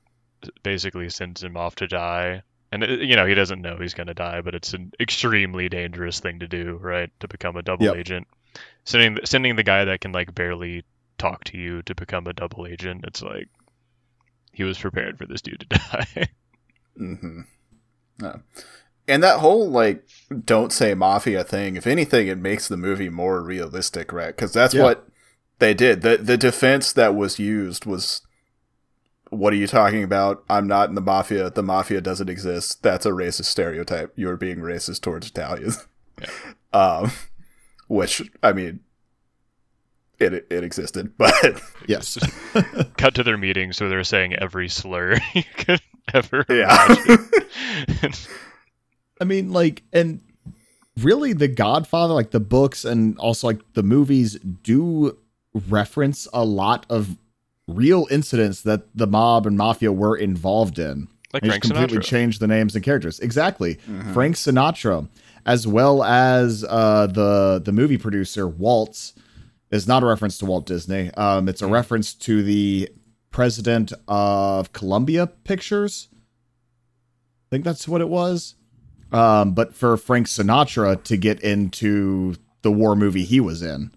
[0.63, 2.43] basically sends him off to die.
[2.73, 6.39] And you know he doesn't know he's gonna die, but it's an extremely dangerous thing
[6.39, 7.11] to do, right?
[7.21, 7.97] To become a double Yep.
[7.97, 8.29] agent,
[8.85, 10.85] sending sending the guy that can like barely
[11.19, 13.05] talk to you to become a double agent.
[13.09, 13.49] It's like
[14.53, 16.29] he was prepared for this dude to die.
[16.99, 17.41] mm-hmm.
[18.23, 18.37] Yeah.
[19.09, 20.07] And that whole like
[20.45, 24.35] don't say mafia thing, if anything, it makes the movie more realistic, right?
[24.35, 24.83] Because that's Yeah.
[24.85, 25.09] what
[25.59, 26.03] they did.
[26.03, 28.23] the The defense that was used was,
[29.31, 30.45] "What are you talking about?
[30.49, 31.51] I'm not in the mafia.
[31.51, 32.83] The mafia doesn't exist.
[32.83, 34.13] That's a racist stereotype.
[34.17, 35.87] You're being racist towards Italians."
[36.21, 36.29] Yeah.
[36.73, 37.13] um,
[37.89, 38.81] which I mean,
[40.21, 42.19] it it existed, but Yes.
[42.97, 45.81] Cut to their meeting, so they're saying every slur you could
[46.15, 46.97] ever yeah.
[47.09, 48.13] imagine.
[49.21, 50.21] I mean, like, and
[50.99, 55.19] really, The Godfather, like the books and also like the movies, do
[55.69, 57.17] reference a lot of
[57.67, 61.09] real incidents that the mob and mafia were involved in.
[61.33, 62.09] like They Frank just completely Sinatra.
[62.09, 63.21] changed the names and characters.
[63.21, 63.75] Exactly.
[64.13, 65.09] Frank Sinatra,
[65.47, 69.13] as well as uh, the the movie producer Woltz,
[69.71, 71.11] is not a reference to Walt Disney.
[71.15, 72.89] Um, it's a reference to the
[73.31, 76.09] president of Columbia Pictures.
[76.13, 78.57] I think that's what it was.
[79.13, 83.91] Um, but for Frank Sinatra to get into the war movie he was in.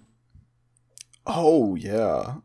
[1.25, 2.35] Oh yeah,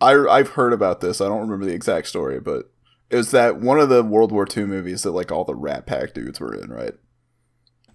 [0.00, 1.20] I I've heard about this.
[1.20, 2.70] I don't remember the exact story, but
[3.10, 5.86] it was that one of the World War II movies that like all the Rat
[5.86, 6.94] Pack dudes were in, right?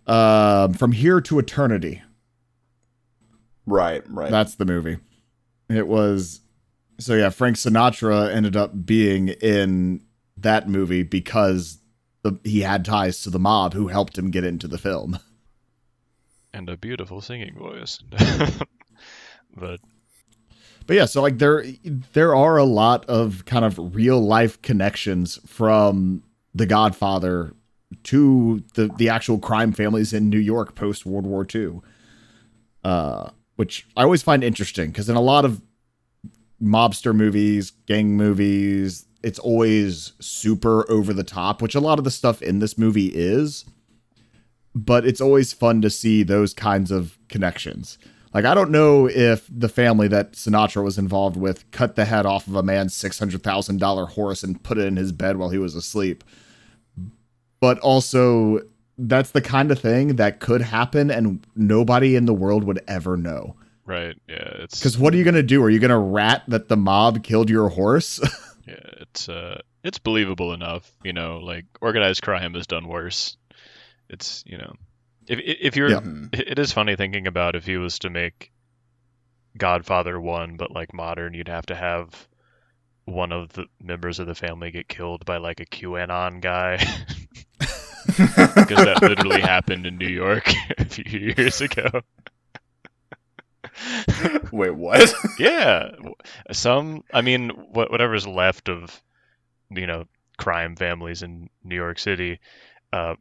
[0.05, 2.01] Um, From Here to Eternity.
[3.65, 4.31] Right, right.
[4.31, 4.97] That's the movie.
[5.69, 6.41] It was
[6.99, 10.03] so yeah, Frank Sinatra ended up being in
[10.37, 11.79] that movie because
[12.23, 15.19] the, he had ties to the mob who helped him get into the film.
[16.53, 17.99] and a beautiful singing voice.
[19.55, 19.79] but
[20.85, 21.65] But yeah, so like there
[22.13, 26.23] there are a lot of kind of real life connections from
[26.53, 27.53] The Godfather
[28.03, 31.79] to the the actual crime families in New York post World War II.
[32.83, 35.61] Uh which I always find interesting because in a lot of
[36.61, 42.11] mobster movies, gang movies, it's always super over the top, which a lot of the
[42.11, 43.65] stuff in this movie is.
[44.75, 47.97] But it's always fun to see those kinds of connections.
[48.33, 52.25] Like I don't know if the family that Sinatra was involved with cut the head
[52.25, 55.37] off of a man's six hundred thousand dollar horse and put it in his bed
[55.37, 56.23] while he was asleep.
[57.59, 58.61] But also
[58.97, 63.17] that's the kind of thing that could happen and nobody in the world would ever
[63.17, 63.55] know.
[63.85, 65.63] right, yeah, it's Because what are you gonna do?
[65.63, 68.19] Are you gonna rat that the mob killed your horse?
[68.67, 70.89] yeah, it's uh, it's believable enough.
[71.03, 73.35] You know, like organized crime has done worse.
[74.09, 74.73] It's you know,
[75.27, 76.01] if if you're, Yeah.
[76.33, 78.51] it is funny thinking about if he was to make
[79.57, 82.27] Godfather one, but like modern, you'd have to have
[83.05, 86.77] one of the members of the family get killed by like a QAnon guy.
[88.07, 92.01] Because that literally happened in New York a few years ago.
[94.51, 95.13] Wait, what?
[95.39, 95.89] yeah
[96.51, 99.01] some i mean what whatever's left of
[99.69, 100.05] you know
[100.37, 102.39] crime families in new york city
[102.91, 103.15] uh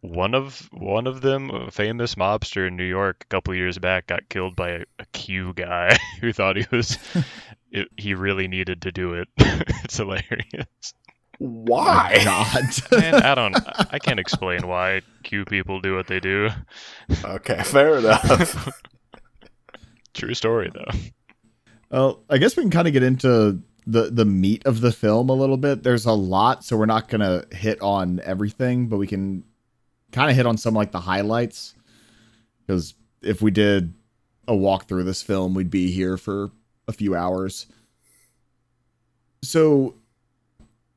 [0.00, 4.06] one of one of them a famous mobster in new york a couple years back
[4.06, 6.98] got killed by a, a q guy who thought he was
[7.70, 10.94] it, he really needed to do it it's hilarious
[11.38, 12.20] Why?
[12.24, 12.62] God.
[13.02, 16.48] and i don't I- i can't explain why q people do what they do
[17.24, 18.68] Okay, fair enough.
[20.14, 20.98] true story though
[21.90, 25.28] Well, I guess we can kind of get into the the meat of the film
[25.28, 25.82] a little bit.
[25.82, 29.44] There's a lot, so we're not gonna hit on everything, but we can
[30.10, 31.74] kind of hit on some like the highlights.
[32.66, 33.92] Because if we did
[34.48, 36.50] a walk through this film, we'd be here for
[36.88, 37.66] a few hours.
[39.42, 39.96] So,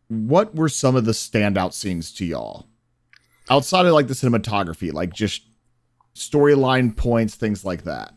[0.08, 2.68] what were some of the standout scenes to y'all
[3.50, 5.44] outside of like the cinematography, like just
[6.16, 8.14] storyline points, things like that?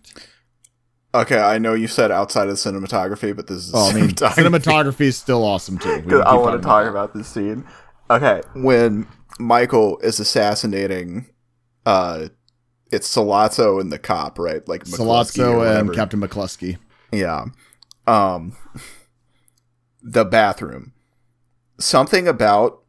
[1.14, 5.02] okay, I know you said outside of cinematography, but this is Oh, I mean, cinematography
[5.02, 5.90] is still awesome too.
[6.26, 7.66] I want to talk about this scene.
[8.10, 9.06] Okay, when
[9.38, 11.26] Michael is assassinating,
[11.86, 12.28] uh,
[12.90, 14.66] it's Sollozzo and the cop, right?
[14.68, 15.94] Like Sollozzo and.
[15.94, 16.78] Captain McCluskey.
[17.12, 17.46] Yeah.
[18.06, 18.56] Um,
[20.02, 20.92] the bathroom.
[21.80, 22.82] Something about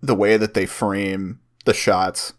[0.00, 2.34] the way that they frame the shots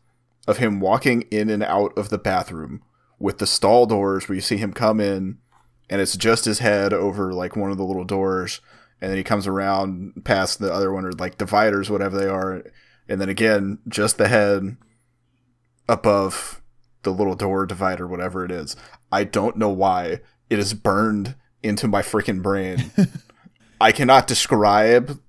[0.48, 2.82] of him walking in and out of the bathroom
[3.20, 5.38] with the stall doors where you see him come in
[5.90, 8.62] and it's just his head over like one of the little doors
[9.00, 12.64] and then he comes around past the other one or like dividers whatever they are
[13.08, 14.78] and then again just the head
[15.88, 16.62] above
[17.04, 18.76] the little door divider whatever it is.
[19.12, 22.92] I don't know why it is burned into my freaking brain.
[23.82, 25.20] I cannot describe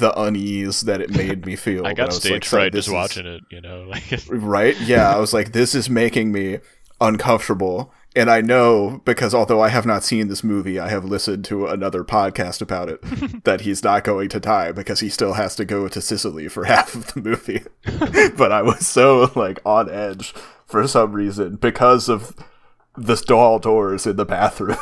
[0.00, 2.94] the unease that it made me feel i got was stage like, fright just is-
[2.94, 4.78] watching it you know like right?
[4.80, 6.58] Yeah i was like this is making me
[7.00, 7.92] uncomfortable.
[8.14, 11.66] And i know because although i have not seen this movie i have listened to
[11.66, 13.00] another podcast about it
[13.44, 16.64] that he's not going to die because he still has to go to sicily for
[16.64, 17.62] half of the movie.
[18.36, 20.34] But i was so like on edge
[20.66, 22.36] for some reason because of
[22.96, 24.76] the stall doors in the bathroom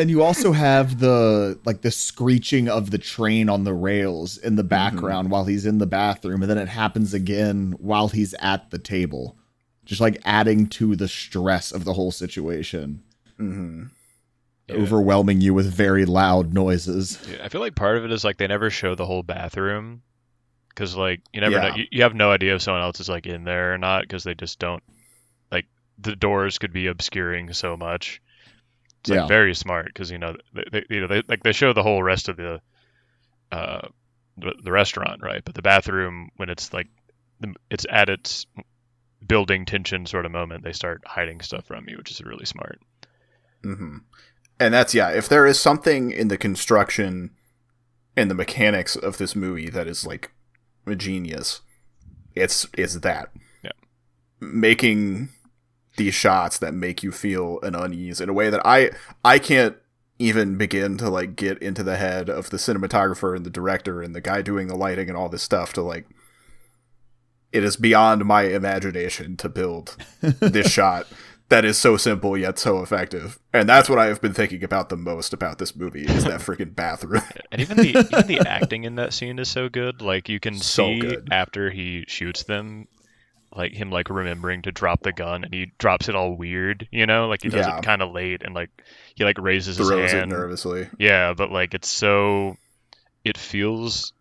[0.00, 4.56] And you also have the like the screeching of the train on the rails in
[4.56, 8.70] the background while he's in the bathroom, and then it happens again while he's at
[8.70, 9.36] the table,
[9.84, 13.02] just like adding to the stress of the whole situation.
[13.36, 13.84] hmm
[14.68, 14.76] Yeah.
[14.76, 17.18] overwhelming you with very loud noises.
[17.28, 20.02] Yeah, I feel like part of it is like they never show the whole bathroom
[20.70, 21.68] because like you never Yeah.
[21.68, 21.74] know.
[21.76, 24.24] You, you have no idea if someone else is like in there or not because
[24.24, 24.82] they just don't
[25.52, 25.66] like
[25.98, 28.22] the doors could be obscuring so much.
[29.00, 29.20] It's Yeah.
[29.20, 31.82] like very smart because you know they, they you know they like they show the
[31.82, 32.60] whole rest of the
[33.52, 33.88] uh
[34.38, 36.88] the, the restaurant right, but the bathroom when it's like
[37.40, 38.46] the, it's at its
[39.26, 42.78] building tension sort of moment they start hiding stuff from you, which is really smart.
[43.62, 43.98] hmm
[44.58, 45.10] And that's yeah.
[45.10, 47.30] If there is something in the construction
[48.16, 50.32] and the mechanics of this movie that is like
[50.86, 51.60] a genius,
[52.34, 53.30] it's it's that.
[53.62, 53.72] Yeah.
[54.40, 55.30] Making
[56.00, 58.90] these shots that make you feel an unease in a way that I
[59.22, 59.76] I can't
[60.18, 64.14] even begin to like get into the head of the cinematographer and the director and
[64.14, 66.06] the guy doing the lighting and all this stuff to like
[67.52, 71.06] it is beyond my imagination to build this shot
[71.50, 73.38] that is so simple yet so effective.
[73.52, 76.40] And that's what I have been thinking about the most about this movie is that
[76.40, 77.22] freaking bathroom.
[77.52, 80.00] And even the even the acting in that scene is so good.
[80.00, 81.28] Like you can So see good.
[81.32, 82.86] after he shoots them,
[83.54, 86.88] like him like remembering to drop the gun, and he drops it all weird.
[86.92, 87.78] You know, like he does Yeah.
[87.78, 88.70] it kind of late, and like
[89.14, 90.30] he like raises his Throws it hand.
[90.30, 90.88] nervously.
[90.98, 92.56] Yeah, but like it's so,
[93.24, 94.12] it feels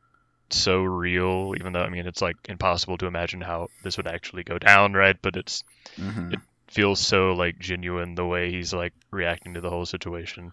[0.50, 1.54] so real.
[1.60, 4.94] Even though I mean it's like impossible to imagine how this would actually go down,
[4.94, 5.18] right?
[5.22, 5.64] But it's
[5.98, 6.34] hmm
[6.68, 10.52] feels so like genuine the way he's like reacting to the whole situation.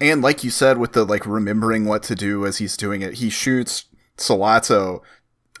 [0.00, 3.14] And like you said, with the like remembering what to do as he's doing it,
[3.14, 3.84] he shoots
[4.16, 5.00] Sollozzo.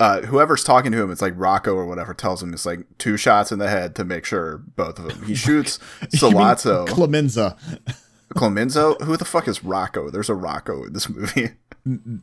[0.00, 3.16] Uh, whoever's talking to him, it's like Rocco or whatever, tells him it's like two
[3.16, 5.22] shots in the head to make sure both of them.
[5.24, 5.78] He shoots
[6.16, 6.88] Sollozzo.
[6.88, 7.56] Clemenza.
[8.34, 9.00] Clemenzo?
[9.02, 10.10] Who the fuck is Rocco?
[10.10, 11.50] There's a Rocco in this movie.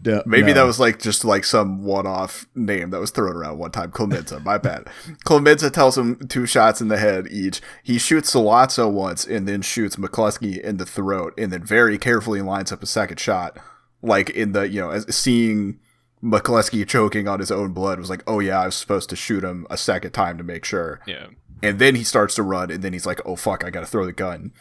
[0.00, 0.54] D- Maybe no.
[0.54, 3.90] that was like just like some one-off name that was thrown around one time.
[3.90, 4.88] Clemenza, my bad.
[5.24, 7.60] Clemenza tells him two shots in the head each.
[7.82, 12.40] He shoots Sollozzo once and then shoots McCluskey in the throat, and then very carefully
[12.40, 13.58] lines up a second shot.
[14.00, 15.78] Like in the you know, as seeing
[16.22, 19.42] McCluskey choking on his own blood was like, oh yeah, I was supposed to shoot
[19.42, 21.00] him a second time to make sure.
[21.06, 21.26] Yeah.
[21.62, 24.04] And then he starts to run, and then he's like, oh fuck, I gotta throw
[24.06, 24.52] the gun.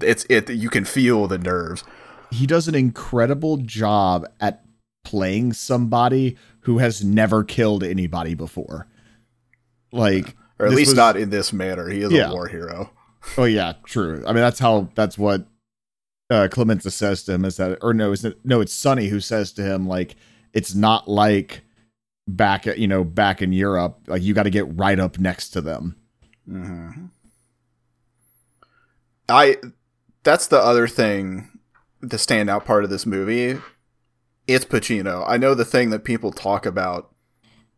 [0.00, 0.48] It's it.
[0.50, 1.84] You can feel the nerves.
[2.30, 4.62] he does an incredible job at
[5.04, 8.86] playing somebody who has never killed anybody before.
[9.92, 11.88] Like, Or at least was- not in this manner.
[11.90, 12.30] He is Yeah.
[12.30, 12.90] a war hero.
[13.36, 14.22] Oh yeah, true.
[14.26, 14.88] I mean, that's how.
[14.94, 15.46] That's what
[16.30, 17.44] uh, Clemenza says to him.
[17.44, 18.10] Is that, or no?
[18.12, 18.60] Is it no?
[18.60, 20.16] It's Sonny who says to him like,
[20.52, 21.62] it's not like
[22.28, 24.00] back at you know back in Europe.
[24.06, 25.96] Like you got to get right up next to them.
[26.46, 27.06] hmm
[29.28, 29.56] I
[30.24, 31.58] that's the other thing,
[32.00, 33.60] the standout part of this movie.
[34.46, 35.24] It's Pacino.
[35.26, 37.14] I know the thing that people talk about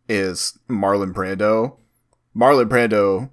[0.08, 1.76] is Marlon Brando.
[2.36, 3.30] Marlon Brando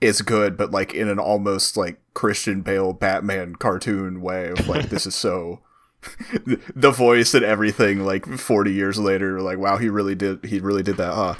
[0.00, 4.88] is good, but like in an almost like Christian Bale Batman cartoon way of like
[4.90, 5.60] this is so
[6.74, 10.82] the voice and everything like 40 years later like wow he really did he really
[10.82, 11.34] did that huh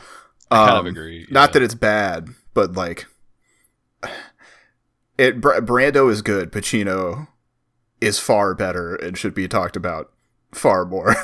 [0.50, 1.26] I kind of Um, agree.
[1.30, 3.06] not that it's bad, but like
[5.18, 5.40] it.
[5.40, 6.50] Br- Brando is good.
[6.52, 7.28] Pacino
[8.00, 10.10] is far better and should be talked about
[10.52, 11.14] far more,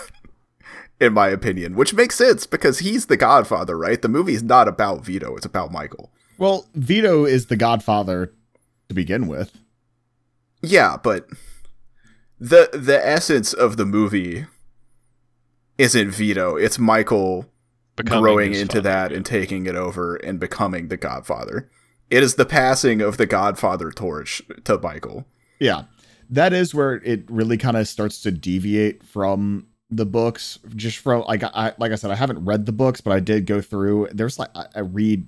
[1.00, 1.74] in my opinion.
[1.74, 4.00] Which makes sense because he's the Godfather, right?
[4.00, 6.12] The movie's not about Vito; it's about Michael.
[6.36, 8.32] Well, Vito is the Godfather
[8.88, 9.56] to begin with.
[10.62, 11.28] Yeah, but
[12.44, 14.46] the the essence of the movie
[15.78, 17.46] isn't Vito; it's Michael
[17.96, 19.16] Becoming growing into father, that yeah.
[19.16, 21.70] and taking it over and becoming the Godfather.
[22.10, 25.24] It is the passing of the Godfather torch to Michael.
[25.58, 25.84] Yeah.
[26.28, 30.58] That is where it really kind of starts to deviate from the books.
[30.76, 33.46] Just from like I like I said, I haven't read the books, but I did
[33.46, 34.08] go through.
[34.12, 35.26] There's like I, I read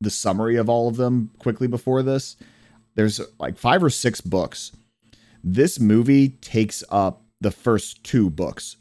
[0.00, 2.36] the summary of all of them quickly before this.
[2.96, 4.72] There's like five or six books.
[5.46, 8.78] This movie takes up the first two books.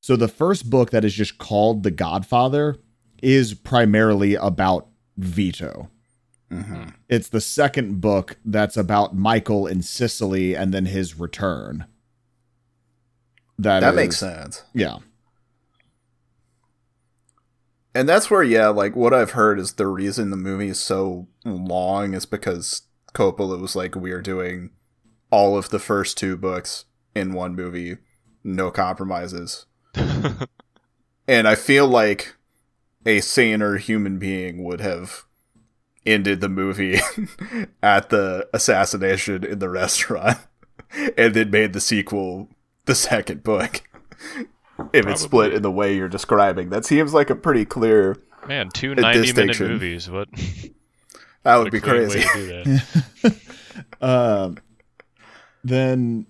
[0.00, 2.76] So the first book that is just called The Godfather
[3.22, 5.90] is primarily about Vito.
[6.50, 6.88] Mm-hmm.
[7.10, 11.84] It's the second book that's about Michael in Sicily and then his return.
[13.58, 14.62] That, That is- makes sense.
[14.72, 14.96] Yeah.
[17.94, 21.26] And that's where, yeah, like what I've heard is the reason the movie is so
[21.44, 22.82] long is because
[23.14, 24.70] Coppola was like, we are doing
[25.30, 27.98] all of the first two books in one movie,
[28.44, 29.66] no compromises.
[31.30, 32.34] And I feel like
[33.06, 35.26] a saner human being would have
[36.04, 36.98] ended the movie
[37.84, 40.38] at the assassination in the restaurant
[41.16, 42.48] and then made the sequel
[42.86, 43.82] the second book.
[44.92, 48.16] if it's split in the way you're describing, that seems like a pretty clear.
[48.48, 50.10] Man, two A 90 minute movies.
[50.10, 50.28] What?
[51.44, 52.18] That would a be crazy.
[52.18, 52.78] way to do
[53.22, 53.36] that.
[54.00, 54.58] Um
[55.64, 56.26] then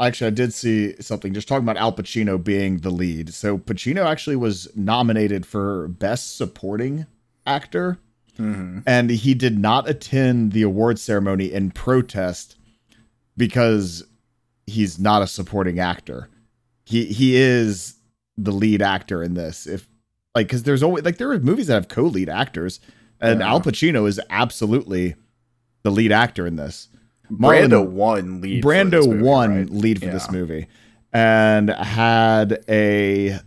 [0.00, 3.32] actually I did see something just talking about Al Pacino being the lead.
[3.34, 7.06] So Pacino actually was nominated for best supporting
[7.46, 7.98] actor
[8.38, 8.78] Mm-hmm.
[8.86, 12.56] and he did not attend the award ceremony in protest
[13.36, 14.04] because
[14.66, 16.30] he's not a supporting actor.
[16.86, 17.96] He he is
[18.38, 19.66] the lead actor in this.
[19.66, 19.86] If
[20.34, 22.80] like cuz there's always like there are movies that have co-lead actors
[23.20, 23.48] and Yeah.
[23.50, 25.14] Al Pacino is absolutely
[25.82, 26.88] the lead actor in this.
[27.32, 28.62] Marlon- Brando won lead.
[28.62, 29.70] for Brando this movie, won right?
[29.70, 30.66] lead for this movie
[31.12, 33.38] and had a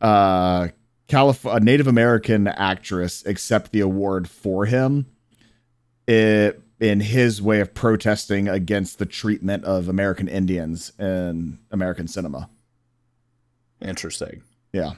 [0.00, 0.68] uh
[1.08, 5.06] Calif- a Native American actress accept the award for him
[6.06, 12.50] it, in his way of protesting against the treatment of American Indians in American cinema.
[13.80, 14.42] Interesting.
[14.72, 14.92] Yeah.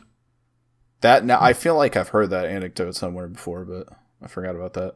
[1.00, 3.88] That now I feel like I've heard that anecdote somewhere before, but
[4.20, 4.94] I forgot about that.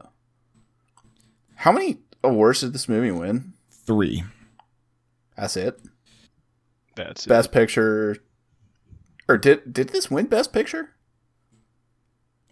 [1.55, 3.53] How many awards did this movie win?
[3.85, 4.23] 3.
[5.37, 5.79] That's it.
[6.95, 7.29] That's it.
[7.29, 8.17] Best Picture,
[9.27, 10.91] or did did this win Best Picture?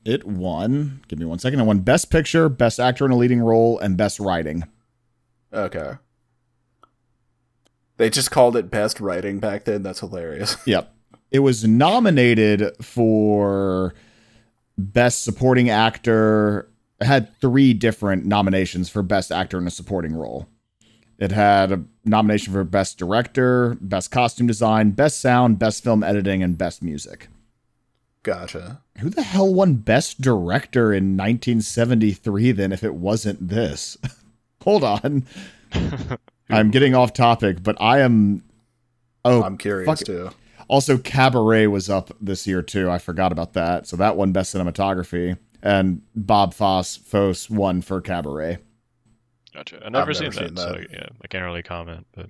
[0.05, 1.61] It won, give me one second.
[1.61, 4.63] It won Best Picture, Best Actor in a Leading Role, and Best Writing.
[5.53, 5.93] Okay.
[7.97, 9.83] They just called it Best Writing back then.
[9.83, 10.57] That's hilarious.
[10.65, 10.89] Yep.
[11.31, 13.95] It was nominated for
[14.77, 16.69] Best Supporting Actor.
[17.03, 20.47] It had three different nominations for Best Actor in a Supporting Role.
[21.19, 26.41] It had a nomination for Best Director, Best Costume Design, Best Sound, Best Film Editing,
[26.41, 27.27] and Best Music.
[28.23, 28.79] Gotcha.
[28.99, 33.97] Who the hell won Best Director in 1973 then if it wasn't this?
[34.63, 35.25] Hold on.
[36.49, 38.43] I'm getting off topic, but I am.
[39.25, 40.29] Oh, I'm curious fuck- too.
[40.69, 42.89] also, Cabaret was up this year too.
[42.89, 43.87] I forgot about that.
[43.87, 48.59] So that won Best Cinematography, and Bob Fosse Fosse won for Cabaret.
[49.55, 49.83] Gotcha.
[49.83, 52.05] I've never, I've seen, never that, seen so yeah, I can't really comment.
[52.15, 52.29] But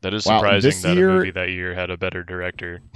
[0.00, 2.80] that is Wow, surprising this that year- a movie that year had a better director.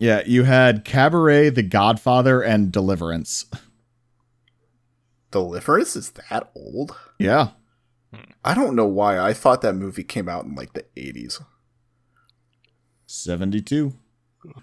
[0.00, 3.44] Yeah, you had Cabaret, The Godfather, and Deliverance.
[5.30, 6.96] Deliverance is that old?
[7.18, 7.50] Yeah,
[8.44, 9.20] I don't know why.
[9.20, 11.40] I thought that movie came out in like the 80s.
[13.06, 13.92] seventy-two.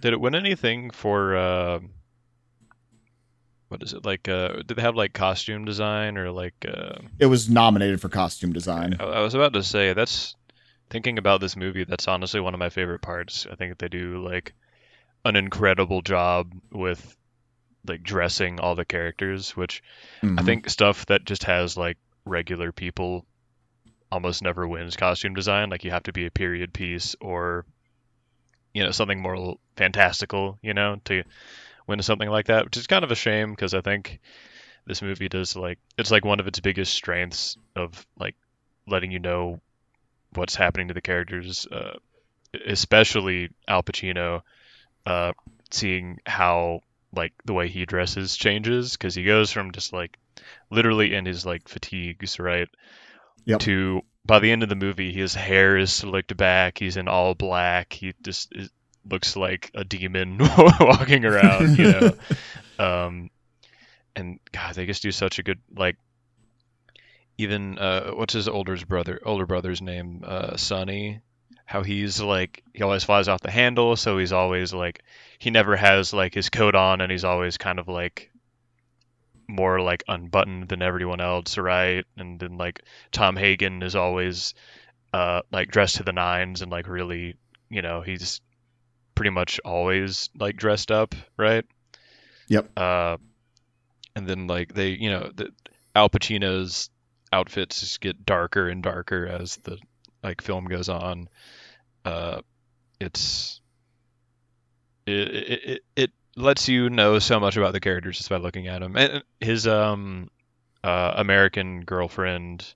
[0.01, 1.79] Did it win anything for uh,
[3.71, 4.27] what is it like?
[4.27, 6.53] Uh, did they have like costume design or like?
[6.67, 8.97] Uh, It was nominated for costume design.
[8.99, 10.35] I, I was about to say that's
[10.89, 11.85] thinking about this movie.
[11.85, 13.47] That's honestly one of my favorite parts.
[13.49, 14.53] I think they do like
[15.23, 17.15] an incredible job with
[17.87, 19.81] like dressing all the characters, which
[20.37, 20.45] I Mhm.
[20.45, 23.25] think stuff that just has like regular people
[24.11, 25.69] almost never wins costume design.
[25.69, 27.65] Like you have to be a period piece or
[28.73, 31.23] you know something more fantastical, you know, to
[31.87, 34.19] win something like that, which is kind of a shame because I think
[34.85, 38.35] this movie does like it's like one of its biggest strengths of like
[38.87, 39.59] letting you know
[40.33, 41.97] what's happening to the characters, uh,
[42.65, 44.41] especially Al Pacino,
[45.05, 45.33] uh,
[45.69, 46.81] seeing how
[47.13, 50.17] like the way he dresses changes because he goes from just like
[50.69, 52.69] literally in his like fatigues, right?
[53.45, 53.59] Yep.
[53.61, 56.77] To by the end of the movie, his hair is slicked back.
[56.77, 57.93] He's in all black.
[57.93, 58.69] He just is,
[59.09, 60.37] looks like a demon
[60.79, 62.11] walking around, you know.
[62.79, 63.29] um,
[64.15, 65.97] and God, they just do such a good like.
[67.37, 69.19] Even uh, what's his older brother?
[69.25, 71.21] Older brother's name, uh, Sonny.
[71.65, 75.03] How he's like he always flies off the handle, so he's always like
[75.39, 78.31] he never has like his coat on, and he's always kind of like
[79.47, 82.05] more like unbuttoned than everyone else, right?
[82.17, 84.53] And then like Tom Hagen is always
[85.13, 87.35] uh like dressed to the nines and like really,
[87.69, 88.41] you know, he's
[89.21, 91.63] pretty much always like dressed up, right?
[92.47, 92.71] Yep.
[92.75, 93.17] Uh
[94.15, 95.51] and then like they, you know, the
[95.93, 96.89] Al Pacino's
[97.31, 99.77] outfits just get darker and darker as the
[100.23, 101.29] like film goes on.
[102.03, 102.41] Uh
[102.99, 103.61] it's
[105.05, 108.65] it, it, it, it lets you know so much about the characters just by looking
[108.65, 108.95] at them.
[108.95, 110.31] And his um
[110.83, 112.73] uh American girlfriend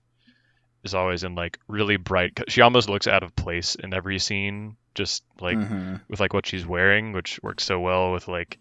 [0.83, 2.39] is always in like really bright.
[2.49, 6.01] She almost looks out of place in every scene, just like Mhm.
[6.09, 8.57] with like what she's wearing, which works so well with like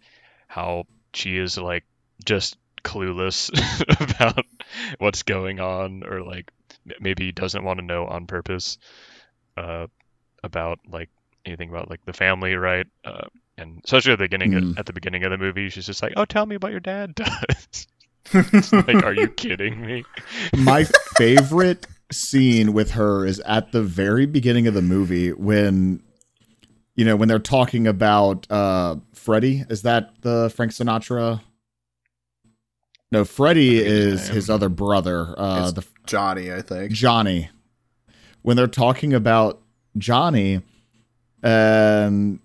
[0.47, 1.83] how she is like
[2.23, 3.49] just clueless
[4.19, 4.45] about
[4.99, 6.51] what's going on, or like
[6.99, 8.77] maybe doesn't want to know on purpose
[9.57, 9.87] uh,
[10.43, 11.09] about like
[11.45, 12.85] anything about like the family, right?
[13.03, 13.25] Uh,
[13.57, 14.77] and especially at the beginning Mhm.
[14.77, 17.15] at the beginning of the movie, she's just like, "Oh, tell me what your dad
[17.15, 17.87] does."
[18.87, 20.03] Like, are you kidding me?
[20.57, 20.83] My
[21.17, 26.01] favorite scene with her is at the very beginning of the movie when
[26.95, 31.41] you know when they're talking about uh Freddie is that the Frank Sinatra
[33.11, 36.91] No, Freddie I think his is his other brother, uh the Johnny, I think.
[36.91, 37.49] Johnny.
[38.43, 39.61] when they're talking about
[39.97, 40.61] Johnny,
[41.41, 42.39] and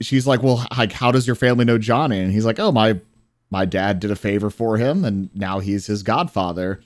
[0.00, 3.00] she's like, "Well, like, how does your family know Johnny?" And he's like, "Oh, my
[3.50, 6.80] my dad did a favor for him, and now he's his godfather."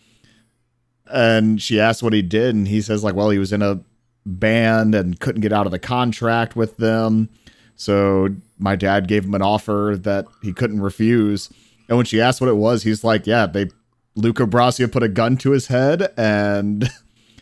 [1.11, 3.81] And she asks what he did, and he says, "Like, well, he was in a
[4.29, 7.29] band and couldn't get out of the contract with them,
[7.77, 11.51] so my dad gave him an offer that he couldn't refuse."
[11.89, 13.71] And when she asked what it was, he's like, "Yeah, they
[14.15, 16.89] Luca Brasi put a gun to his head and."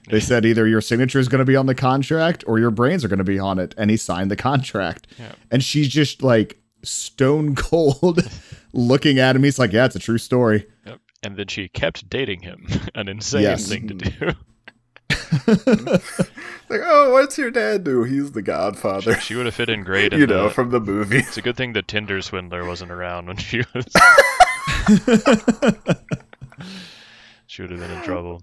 [0.09, 3.05] They said either your signature is going to be on the contract or your brains
[3.05, 3.75] are going to be on it.
[3.77, 5.09] And he signed the contract.
[5.19, 5.33] Yeah.
[5.51, 8.21] And she's just like stone cold
[8.73, 9.43] looking at him.
[9.43, 10.65] He's like, yeah, it's a true story.
[10.87, 11.01] Yep.
[11.25, 13.69] And then she kept dating him, an insane Yes.
[13.69, 14.33] thing to do.
[16.69, 18.03] Like, oh, what's your dad do?
[18.03, 19.15] He's the Godfather.
[19.21, 21.19] she would have fit in great in you the, know, from the movie.
[21.19, 23.87] It's a good thing the Tinder swindler wasn't around when she was.
[27.47, 28.43] she would have been in trouble.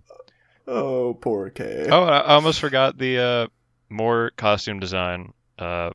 [0.67, 1.87] Oh, poor Kay.
[1.89, 3.47] Oh, I almost forgot the uh,
[3.89, 5.33] more costume design.
[5.59, 5.89] Uh,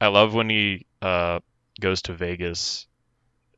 [0.00, 1.40] I love when he uh,
[1.80, 2.86] goes to Vegas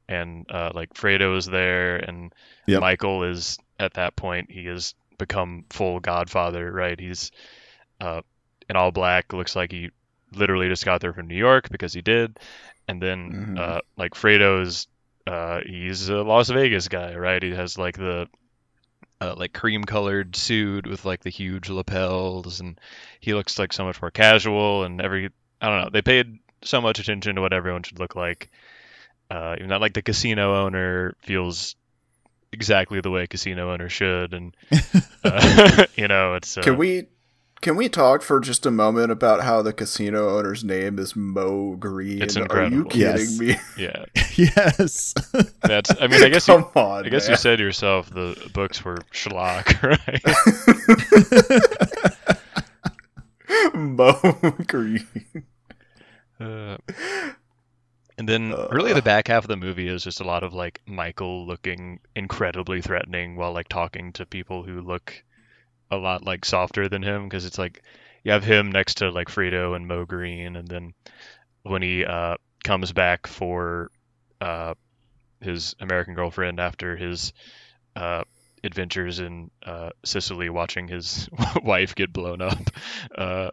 [0.09, 2.33] and uh, like Fredo is there and
[2.69, 2.81] Yep.
[2.81, 6.99] Michael is at that point he has become full Godfather, right?
[6.99, 7.31] He's
[8.01, 8.23] uh,
[8.69, 9.33] in all black.
[9.33, 9.91] Looks like he
[10.33, 12.39] literally just got there from New York because he did.
[12.89, 13.59] And then Mhm.
[13.59, 14.87] uh, like Fredo's
[15.27, 17.43] uh, he's a Las Vegas guy, right?
[17.43, 18.29] He has like the
[19.21, 22.79] uh, like cream colored suit with like the huge lapels and
[23.21, 26.81] he looks like so much more casual and every I don't know they paid so
[26.81, 28.51] much attention to what everyone should look like
[29.31, 31.77] uh, even that like the casino owner feels
[32.57, 34.57] exactly the way a casino owner should and
[35.25, 37.09] uh, you know it's uh, Can we
[37.61, 41.75] can we talk for just a moment about how the casino owner's name is Moe
[41.77, 42.21] Greene?
[42.23, 42.77] It's incredible.
[42.77, 43.39] Are you kidding Yes.
[43.39, 43.57] me?
[43.77, 44.05] yeah
[44.37, 45.15] yes.
[45.63, 47.39] that's I mean I guess you Come on, I guess you man.
[47.39, 50.23] said yourself the books were schlock right
[53.75, 55.07] Moe Greene.
[56.41, 56.77] Uh,
[58.19, 60.81] and then really the back half of the movie is just a lot of like
[60.87, 65.23] Michael looking incredibly threatening while like talking to people who look
[65.91, 67.83] a lot like softer than him because it's like
[68.25, 70.95] you have him next to like Fredo and Moe Greene and then
[71.63, 73.91] when he uh, comes back for
[74.41, 74.75] uh,
[75.41, 77.33] his American girlfriend after his
[77.95, 78.25] uh,
[78.65, 81.29] adventures in uh, Sicily watching his
[81.63, 82.59] wife get blown up
[83.17, 83.51] uh,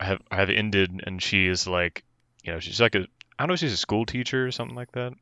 [0.00, 2.02] have have ended and she is like
[2.42, 3.06] you know she's like a
[3.40, 5.12] I don't know if she's a school teacher or something like that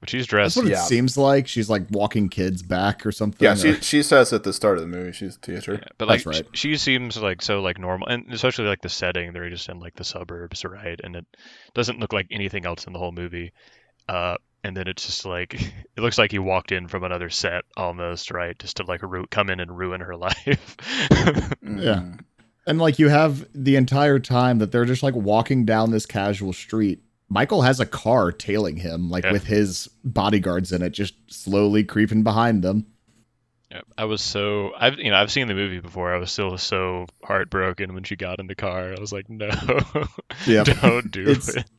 [0.00, 0.54] but she's dressed.
[0.54, 1.48] That's dressed what it seems like.
[1.48, 3.44] She's like walking kids back or something.
[3.44, 5.72] Yeah, or- she she says at the start of the movie she's a teacher.
[5.82, 6.46] Yeah, but like That's right.
[6.52, 9.80] she, she seems like so like normal and especially like the setting they're just in
[9.80, 11.26] like the suburbs right and it
[11.74, 13.52] doesn't look like anything else in the whole movie
[14.08, 15.54] uh and then it's just like
[15.96, 19.26] it looks like he walked in from another set almost right just to like ru-
[19.32, 20.76] come in and ruin her life
[21.10, 21.48] Yeah.
[21.60, 22.20] Mhm.
[22.68, 26.52] And like you have the entire time that they're just like walking down this casual
[26.52, 27.00] street.
[27.28, 29.32] Michael has a car tailing him, like Yeah.
[29.32, 32.86] with his bodyguards in it, just slowly creeping behind them.
[33.70, 36.14] Yeah, I was so I've you know I've seen the movie before.
[36.14, 38.94] I was still so heartbroken when she got in the car.
[38.96, 39.50] I was like, no,
[40.46, 40.66] Yep.
[40.80, 41.70] don't do It's- it.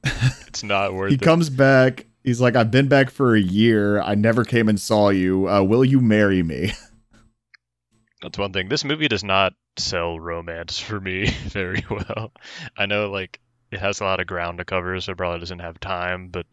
[0.47, 1.11] It's not worth it.
[1.11, 1.21] He it.
[1.21, 2.05] comes back.
[2.23, 4.01] He's like, I've been back for a year.
[4.01, 5.49] I never came and saw you.
[5.49, 6.73] Uh, will you marry me?
[8.21, 8.67] That's one thing.
[8.69, 12.31] This movie does not sell romance for me very well.
[12.77, 13.39] I know like
[13.71, 16.29] it has a lot of ground to cover, so it probably doesn't have time.
[16.29, 16.45] But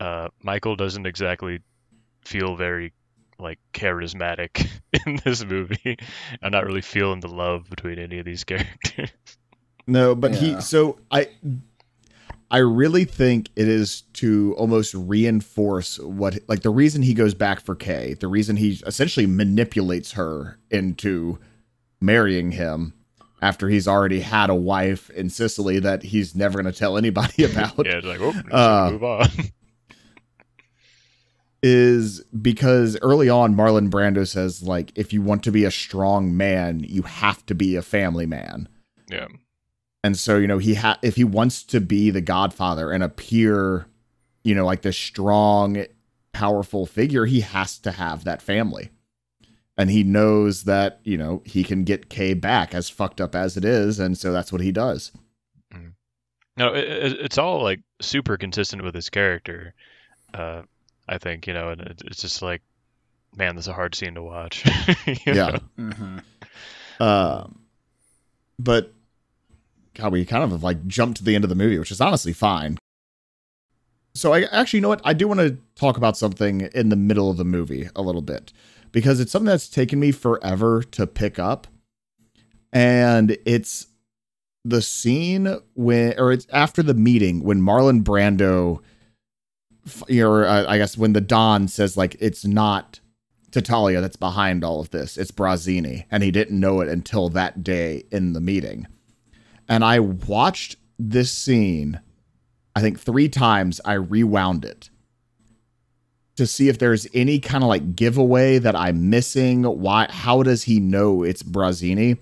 [0.00, 1.60] uh, Michael doesn't exactly
[2.24, 2.92] feel very
[3.38, 4.66] like charismatic
[5.06, 5.98] in this movie.
[6.42, 9.10] I'm not really feeling the love between any of these characters.
[9.86, 10.38] No, but Yeah.
[10.38, 11.28] he so I
[12.50, 17.60] I really think it is to almost reinforce what like the reason he goes back
[17.60, 21.38] for Kay, the reason he essentially manipulates her into
[22.00, 22.94] marrying him
[23.42, 27.44] after he's already had a wife in Sicily that he's never going to tell anybody
[27.50, 29.28] about yeah, it's like oh, Uh, move on.
[31.62, 36.36] is because early on Marlon Brando says like if you want to be a strong
[36.36, 38.68] man, you have to be a family man.
[39.10, 39.26] yeah,
[40.04, 43.86] And so, you know, he ha- if he wants to be the godfather and appear,
[44.44, 45.84] you know, like this strong,
[46.32, 48.90] powerful figure, he has to have that family.
[49.78, 53.56] And he knows that, you know, he can get Kay back as fucked up as
[53.58, 55.12] it is, and so that's what he does.
[56.56, 59.74] no, it, it, it's all like super consistent with his character.
[60.32, 60.62] Uh,
[61.08, 62.62] I think you know, and it, it's just like,
[63.36, 64.64] man, this is a hard scene to watch.
[65.26, 65.58] Yeah.
[65.76, 65.90] know?
[65.90, 66.22] Mhm.
[67.00, 67.60] Um
[68.58, 68.94] but
[69.94, 72.00] God, we kind of have like jumped to the end of the movie, which is
[72.00, 72.78] honestly fine.
[74.14, 75.02] So I actually you know what?
[75.04, 78.22] I do want to talk about something in the middle of the movie a little
[78.22, 78.52] bit
[78.96, 81.66] because it's something that's taken me forever to pick up.
[82.72, 83.88] and it's
[84.64, 88.80] the scene when, or it's after the meeting when Marlon Brando,
[90.10, 93.00] or uh, I guess when the Don says like it's not
[93.50, 97.62] Tattaglia that's behind all of this, it's Barzini, and he didn't know it until that
[97.62, 98.86] day in the meeting.
[99.68, 102.00] And I watched this scene,
[102.74, 103.78] I think three times.
[103.84, 104.88] I rewound it
[106.36, 109.62] to see if there's any kind of like giveaway that I'm missing.
[109.62, 110.06] Why?
[110.10, 112.18] How does he know it's Barzini?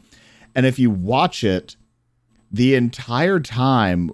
[0.55, 1.77] And if you watch it,
[2.51, 4.13] the entire time,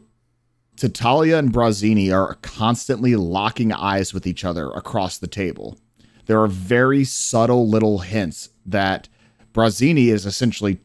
[0.76, 5.78] Tattaglia and Barzini are constantly locking eyes with each other across the table.
[6.24, 9.09] There are very subtle little hints that
[9.53, 10.80] Barzini is essentially,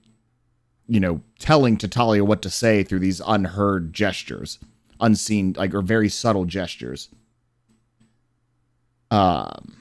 [0.87, 4.59] you know, telling Tattaglia what to say through these unheard gestures,
[4.99, 7.07] unseen, like, or very subtle gestures.
[9.15, 9.77] Um,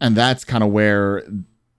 [0.00, 1.22] and that's kind of where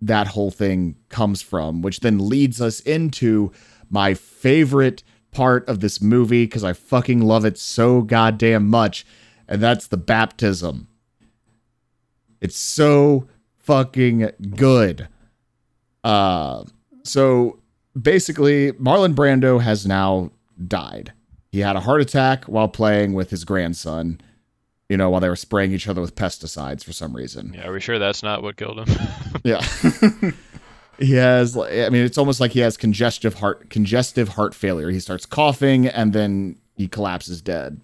[0.02, 3.52] that whole thing comes from, which then leads us into
[3.90, 9.08] my favorite part of this movie because I fucking love it so goddamn much,
[9.48, 10.88] and that's the baptism.
[12.42, 13.28] It's so
[13.58, 15.08] fucking good.
[16.04, 16.64] Uh,
[17.04, 17.60] so
[18.00, 20.30] basically, Marlon Brando has now
[20.68, 21.14] died.
[21.52, 24.22] He had a heart attack while playing with his grandson,
[24.90, 27.54] you know, while they were spraying each other with pesticides for some reason.
[27.54, 28.98] Yeah, are we sure that's not what killed him?
[29.44, 29.62] yeah.
[31.00, 34.90] he has I mean it's almost like he has congestive heart congestive heart failure.
[34.90, 37.82] He starts coughing and then he collapses dead.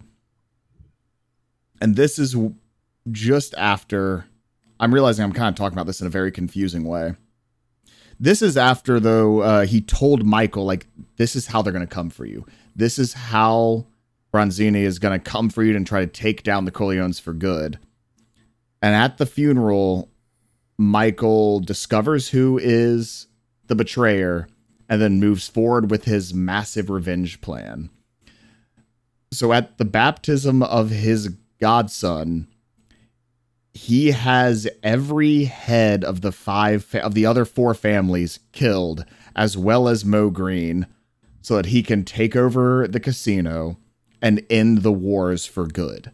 [1.82, 2.36] And this is
[3.12, 4.26] just after
[4.80, 7.16] I'm realizing I'm kind of talking about this in a very confusing way.
[8.20, 10.88] This is after though uh, he told Michael like
[11.18, 12.46] this is how they're going to come for you.
[12.76, 13.88] This is how
[14.34, 17.34] Barzini is going to come for you and try to take down the Corleones for
[17.34, 17.78] good.
[18.82, 20.10] And at the funeral,
[20.78, 23.28] Michael discovers who is
[23.68, 24.48] the betrayer
[24.90, 27.90] and then moves forward with his massive revenge plan.
[29.32, 32.48] So at the baptism of his godson,
[33.74, 39.06] he has every head of the five fa- of the other four families killed
[39.36, 40.86] as well as Moe Greene
[41.42, 43.78] so that he can take over the casino
[44.24, 46.12] and end the wars for good.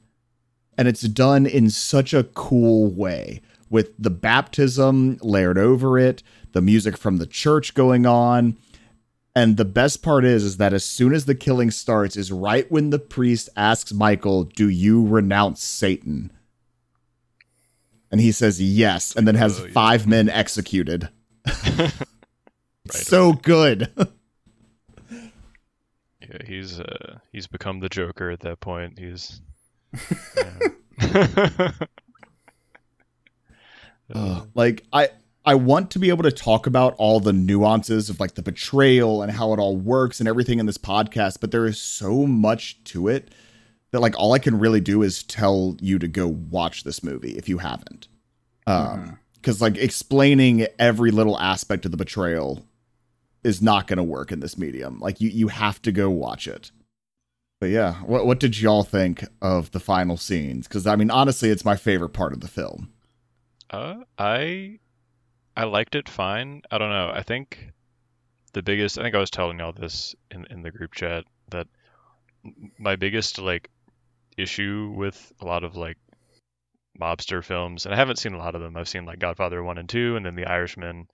[0.78, 6.62] And it's done in such a cool way with the baptism layered over it, the
[6.62, 8.57] music from the church going on.
[9.36, 12.70] And the best part is, is that as soon as the killing starts, is right
[12.72, 16.32] when the priest asks Michael, Do you renounce Satan?
[18.12, 19.72] And he says yes, and then has oh, yeah.
[19.72, 21.10] five men executed.
[21.45, 21.91] right
[22.89, 23.91] so good.
[26.30, 29.00] Yeah, he's uh, he's become the Joker at that point.
[29.00, 29.42] He's.
[34.14, 35.10] uh, like I
[35.46, 39.24] I want to be able to talk about all the nuances of like the betrayal
[39.24, 42.84] and how it all works and everything in this podcast, but there is so much
[42.86, 43.32] to it
[43.92, 47.38] that like all I can really do is tell you to go watch this movie
[47.38, 48.08] if you haven't.
[48.68, 49.64] Um, because mm-hmm.
[49.64, 52.64] like explaining every little aspect of the betrayal
[53.44, 55.00] is not going to work in this medium.
[55.00, 56.72] Like you, you have to go watch it.
[57.60, 60.68] But yeah, what what did y'all think of the final scenes?
[60.68, 62.94] Because I mean, honestly, it's my favorite part of the film.
[63.70, 64.80] Uh, I
[65.58, 66.62] I liked it fine.
[66.72, 67.12] I don't know.
[67.14, 67.70] I think
[68.54, 68.98] the biggest.
[68.98, 71.68] I think I was telling y'all this in in the group chat that
[72.78, 73.70] my biggest like
[74.38, 75.98] issue with a lot of like
[77.00, 78.78] mobster films, and I haven't seen a lot of them.
[78.78, 81.08] I've seen like Godfather one and two, and then The Irishman.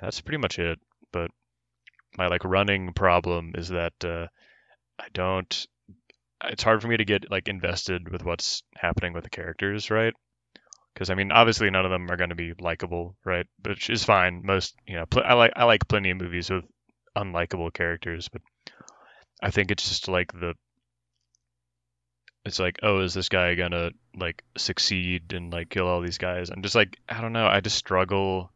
[0.00, 0.78] That's pretty much it
[1.12, 1.30] but
[2.16, 4.26] my like running problem is that uh,
[4.98, 5.66] I don't.
[6.44, 10.14] It's hard for me to get like invested with what's happening with the characters, right?
[10.94, 13.46] Because I mean, obviously none of them are going to be likable, right?
[13.64, 14.42] Which is fine.
[14.44, 16.64] Most, you know, pl- I like I like plenty of movies with
[17.16, 18.42] unlikable characters, but
[19.42, 20.54] I think it's just like the
[22.44, 26.50] it's like, oh, is this guy gonna like succeed and like kill all these guys?
[26.50, 27.46] I'm just like, I don't know.
[27.46, 28.50] I just struggle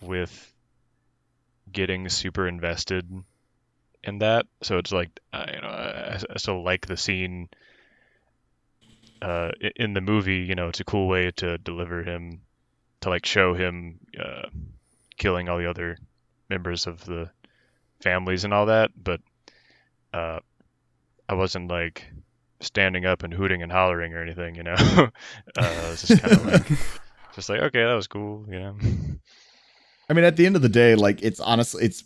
[0.00, 0.52] with
[1.72, 3.08] getting super invested
[4.02, 4.46] in that.
[4.62, 7.48] So it's like, uh, you know, I, I still like the scene
[9.22, 10.38] uh, in the movie.
[10.38, 12.40] You know, it's a cool way to deliver him,
[13.02, 14.48] to like show him uh,
[15.16, 15.98] killing all the other
[16.48, 17.30] members of the
[18.00, 18.90] families and all that.
[18.96, 19.20] But
[20.12, 20.40] uh,
[21.28, 22.04] I wasn't like
[22.60, 24.54] standing up and hooting and hollering or anything.
[24.54, 25.08] You know, uh,
[25.56, 26.78] it was just kind of like,
[27.34, 28.46] just like, okay, that was cool.
[28.48, 28.76] You know.
[30.10, 32.04] I mean, at the end of the day, like it's honestly, it's.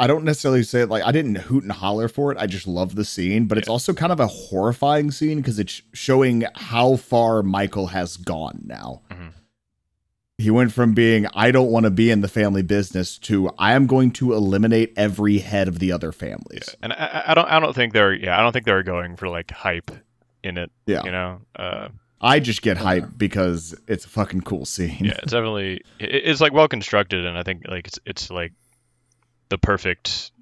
[0.00, 2.38] I don't necessarily say it like I didn't hoot and holler for it.
[2.38, 3.60] I just love the scene, but yeah.
[3.60, 8.62] it's also kind of a horrifying scene because it's showing how far Michael has gone
[8.64, 9.02] now.
[9.10, 9.28] Mm-hmm.
[10.36, 13.72] he went from being I don't want to be in the family business to I
[13.72, 16.76] am going to eliminate every head of the other families.
[16.80, 19.28] And I, I don't I don't think they're yeah I don't think they're going for
[19.28, 19.90] like hype
[20.44, 20.70] in it.
[20.86, 21.02] Yeah.
[21.04, 21.40] You know.
[21.56, 21.88] Uh,
[22.20, 24.96] I just get hyped because it's a fucking cool scene.
[25.04, 28.52] yeah, it's definitely it's like well constructed, and I think like it's it's like
[29.50, 30.32] the perfect,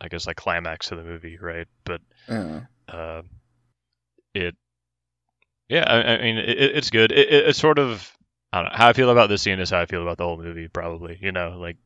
[0.00, 1.66] I guess like climax of the movie, right?
[1.84, 2.60] But Yeah.
[2.88, 3.22] uh,
[4.34, 4.56] it,
[5.68, 7.12] yeah, I, I mean it, it's good.
[7.12, 8.10] It, it, it's sort of
[8.52, 10.24] I don't know how I feel about this scene is how I feel about the
[10.24, 11.18] whole movie, probably.
[11.20, 11.76] You know, like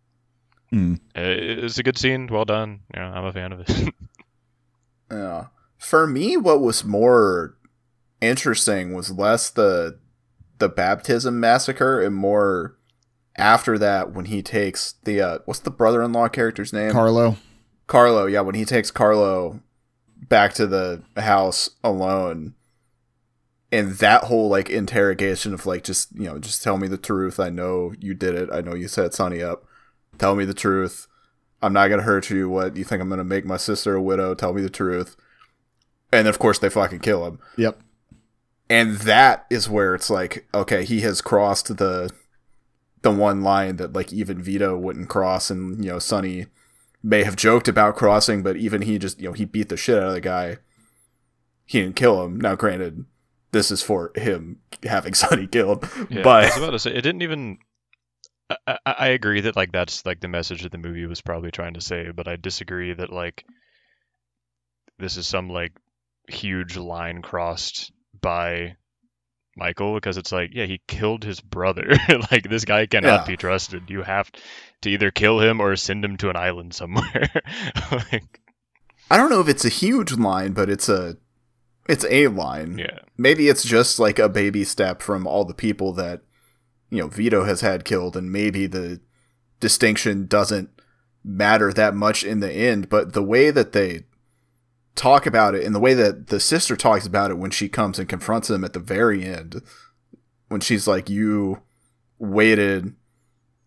[0.70, 0.96] Mm.
[1.16, 1.20] uh,
[1.64, 2.80] it's a good scene, well done.
[2.94, 3.94] You know, I'm a fan of it.
[5.10, 5.46] Yeah.
[5.78, 7.56] For me, what was more
[8.20, 9.98] interesting was less the
[10.58, 12.76] the baptism massacre and more
[13.36, 16.90] after that when he takes the uh, what's the brother-in-law character's name?
[16.90, 17.36] Carlo.
[17.86, 18.26] Carlo.
[18.26, 19.60] Yeah, when he takes Carlo
[20.28, 22.54] back to the house alone.
[23.70, 27.38] And that whole like interrogation of like just you know just tell me the truth.
[27.38, 28.48] I know you did it.
[28.50, 29.64] I know you set Sonny up.
[30.18, 31.06] Tell me the truth.
[31.60, 32.48] I'm not gonna hurt you.
[32.48, 34.34] What you think I'm gonna make my sister a widow?
[34.34, 35.16] Tell me the truth.
[36.10, 37.40] And of course they fucking kill him.
[37.58, 37.78] Yep.
[38.70, 42.10] And that is where it's like, okay, he has crossed the
[43.02, 46.46] the one line that like even Vito wouldn't cross, and you know Sonny
[47.02, 49.98] may have joked about crossing, but even he just you know he beat the shit
[49.98, 50.58] out of the guy.
[51.64, 52.40] He didn't kill him.
[52.40, 53.04] Now, granted,
[53.52, 57.02] this is for him having Sonny killed, Yeah, I but was about to say it
[57.02, 57.58] didn't even.
[58.50, 61.50] I, I, I agree that like that's like the message that the movie was probably
[61.50, 63.44] trying to say, but I disagree that like
[64.98, 65.72] this is some like
[66.28, 68.76] huge line crossed by
[69.56, 71.90] Michael because it's like yeah he killed his brother
[72.30, 73.26] like this guy cannot Yeah.
[73.26, 73.84] be trusted.
[73.88, 74.30] You have
[74.82, 77.28] to either kill him or send him to an island somewhere.
[77.92, 78.40] like
[79.10, 81.16] I don't know if it's a huge line, but it's a
[81.88, 82.78] it's a line.
[82.78, 86.20] yeah maybe it's just like a baby step from all the people that
[86.90, 89.00] you know Vito has had killed, and maybe the
[89.60, 90.70] distinction doesn't
[91.24, 92.88] matter that much in the end.
[92.88, 94.04] But the way that they
[94.98, 97.98] talk about it, and the way that the sister talks about it when she comes
[97.98, 99.62] and confronts him at the very end,
[100.48, 101.62] when she's like, "You
[102.18, 102.94] waited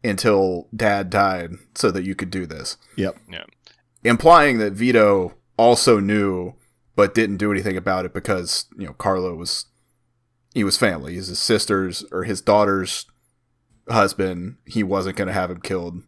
[0.04, 3.18] until Dad died so that you could do this," Yep.
[3.32, 3.46] Yeah.
[4.04, 6.56] Implying that Vito also knew
[6.96, 9.66] but didn't do anything about it because you know Carlo was
[10.54, 11.14] he was family.
[11.14, 13.06] He's his sister's or his daughter's
[13.90, 14.58] husband.
[14.66, 16.04] He wasn't going to have him killed,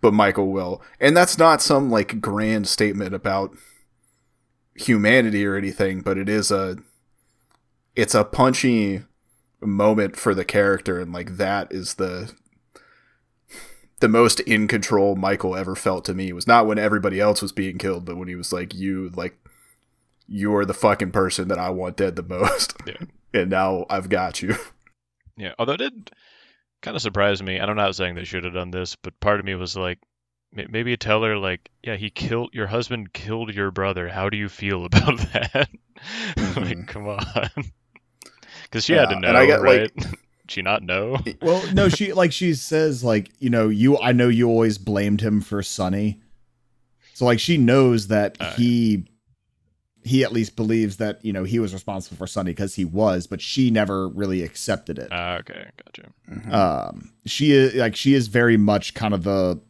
[0.00, 0.82] but Michael will.
[0.98, 3.56] And that's not some like grand statement about
[4.78, 6.76] humanity or anything, but it is a
[7.94, 9.02] it's a punchy
[9.60, 12.32] moment for the character and like that is the
[14.00, 17.52] the most in control Michael ever felt to me was not when everybody else was
[17.52, 19.38] being killed, but when he was like, "You like,
[20.26, 22.98] you're the fucking person that I want dead the most." Yeah.
[23.40, 24.56] and now I've got you.
[25.36, 25.54] yeah.
[25.58, 26.10] Although it did
[26.82, 27.56] kind of surprise me.
[27.56, 29.98] and I'm not saying they should have done this, but part of me was like.
[30.56, 34.08] May- Maybe tell her like, yeah, he killed your husband, killed your brother.
[34.08, 35.68] How do you feel about that?
[36.38, 36.88] like, Mhm.
[36.88, 37.24] come on,
[38.62, 39.90] because she had to know, and I got, right?
[40.48, 41.18] she not know?
[41.42, 45.20] Well, no, she like she says like you know you I know you always blamed
[45.20, 46.20] him for Sonny,
[47.14, 49.08] so like she knows that Uh, he
[50.04, 53.26] he at least believes that you know he was responsible for Sonny because he was,
[53.26, 55.08] but she never really accepted it.
[55.10, 56.54] Ah, okay, gotcha.
[56.54, 59.60] um she is like she is very much kind of the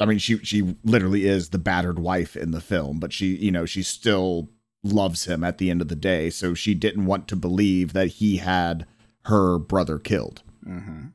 [0.00, 3.50] i mean she she literally is the battered wife in the film but she you
[3.50, 4.50] know she still
[4.82, 8.08] loves him at the end of the day so she didn't want to believe that
[8.08, 8.86] he had
[9.26, 11.06] her brother killed hmm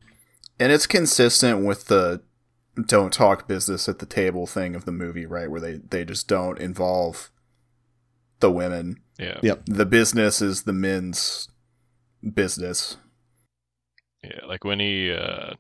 [0.60, 2.22] And it's consistent with the
[2.88, 5.52] don't talk business at the table thing of the movie, right?
[5.52, 7.30] Where they they just don't involve
[8.40, 9.02] the women.
[9.18, 9.64] Yeah, Yep.
[9.66, 11.50] The business is the men's
[12.34, 12.96] business.
[14.24, 14.46] yeah.
[14.48, 15.56] Like when he uh,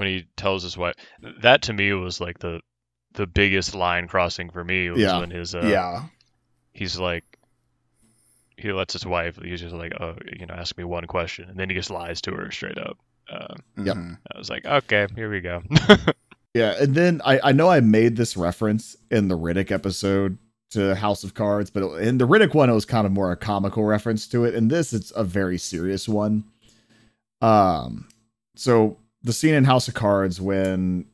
[0.00, 0.94] when he tells his wife,
[1.42, 2.60] that to me was like the
[3.12, 5.18] the biggest line crossing for me was Yeah.
[5.20, 6.04] when his uh, yeah.
[6.72, 7.24] he's like
[8.56, 11.58] he lets his wife he's just like oh you know ask me one question and
[11.58, 12.98] then he just lies to her straight up
[13.30, 13.96] uh, Yep.
[14.34, 15.62] I was like okay here we go
[16.54, 20.36] yeah and then i i know i made this reference in the riddick episode
[20.72, 23.36] to house of cards but in the riddick one it was kind of more a
[23.36, 26.44] comical reference to it in this it's a very serious one
[27.40, 28.06] um
[28.56, 31.06] so the scene in house of cards when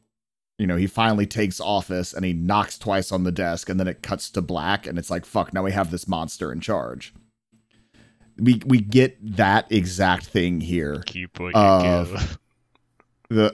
[0.59, 3.89] you know he finally takes office and he knocks twice on the desk and then
[3.89, 7.13] it cuts to black and it's like fuck now we have this monster in charge
[8.39, 12.39] we we get that exact thing here keep what you Uh, give
[13.29, 13.51] the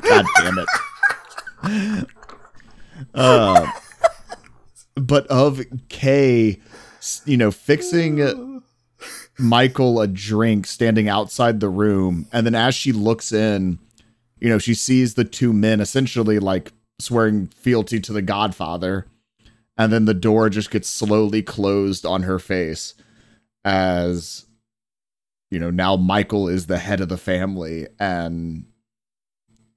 [0.02, 2.06] God damn it.
[3.14, 3.70] Uh,
[4.94, 6.60] but of Kay,
[6.98, 8.16] s- you know, fixing
[9.40, 13.78] Michael a drink standing outside the room, and then as she looks in,
[14.38, 19.06] you know, she sees the two men essentially like swearing fealty to the Godfather,
[19.76, 22.94] and then the door just gets slowly closed on her face
[23.64, 24.46] as
[25.50, 28.64] you know now Michael is the head of the family and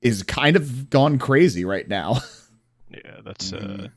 [0.02, 2.18] is kind of gone crazy right now.
[2.94, 3.92] Yeah, that's uh, Mhm.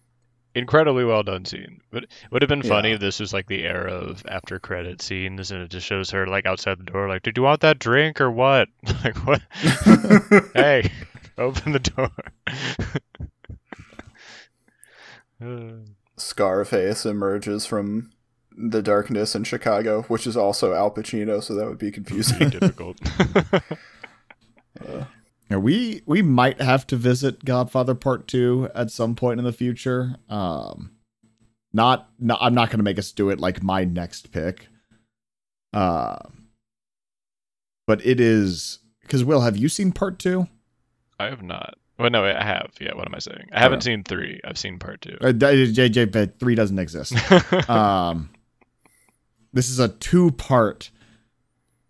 [0.56, 1.80] Incredibly well done scene.
[1.90, 2.94] But it would have been funny Yeah.
[2.96, 6.26] if this was like the era of after credit scenes and it just shows her
[6.26, 8.68] like outside the door, like, "Did you want that drink or what?"
[9.04, 9.42] like, what?
[10.54, 10.90] hey,
[11.38, 12.10] open the door.
[15.42, 15.84] Uh,
[16.16, 18.10] Scarface emerges from
[18.56, 22.48] the darkness in Chicago, which is also Al Pacino, so that would be confusing.
[22.48, 22.96] difficult.
[25.48, 30.16] We we might have to visit Godfather Part Two at some point in the future.
[30.28, 30.96] Um,
[31.72, 34.66] not, not I'm not going to make us do it like my next pick.
[35.72, 36.18] Uh,
[37.86, 40.48] but it is because Will, have you seen Part Two?
[41.20, 41.76] I have not.
[41.98, 42.72] Well, no, I have.
[42.78, 43.48] Yeah, what am I saying?
[43.52, 44.40] I haven't seen three.
[44.44, 45.16] I've seen part two.
[45.20, 47.14] Uh, JJ, but three doesn't exist.
[47.70, 48.28] um,
[49.54, 50.90] this is a two part.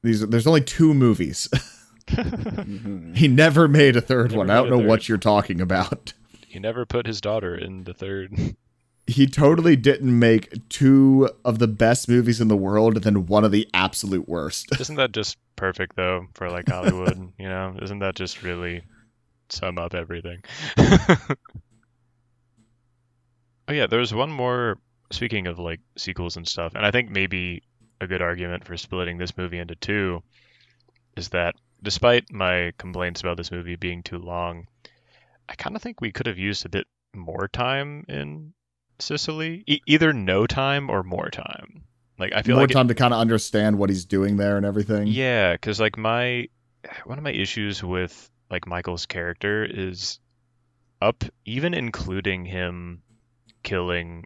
[0.03, 1.49] These there's only two movies.
[3.15, 4.51] He never made a third Never one.
[4.51, 6.13] I don't a know what you're talking about.
[6.47, 8.57] he never put his daughter in the third.
[9.07, 13.45] he totally didn't make two of the best movies in the world and then one
[13.45, 14.69] of the absolute worst.
[14.81, 17.33] Isn't that just perfect though for like Hollywood?
[17.39, 18.83] you know, isn't that just really
[19.49, 20.43] sum up everything?
[20.79, 21.17] oh
[23.73, 24.79] yeah, there's one more.
[25.13, 27.63] Speaking of like sequels and stuff, and I think maybe
[28.01, 30.21] a good argument for splitting this movie into two
[31.17, 31.55] is that
[31.87, 34.67] despite my complaints about this movie being too long,
[35.49, 38.53] I kind of think we could have used a bit more time in
[38.99, 39.63] Sicily.
[39.69, 41.85] E- either no time or more time.
[42.19, 44.57] Like I feel More like it- time to kind of understand what he's doing there
[44.57, 45.07] and everything.
[45.07, 46.49] yeah, because like my
[47.05, 50.19] one of my issues with like Michael's character is
[51.01, 53.03] up, even including him
[53.63, 54.25] killing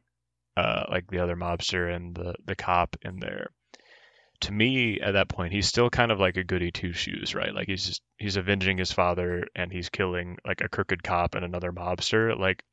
[0.57, 3.51] uh like the other mobster and the the cop in there.
[4.41, 7.55] To me, at that point, he's still kind of like a goody two shoes, right?
[7.55, 11.45] Like he's just he's avenging his father and he's killing like a crooked cop and
[11.45, 12.39] another mobster.
[12.39, 12.65] Like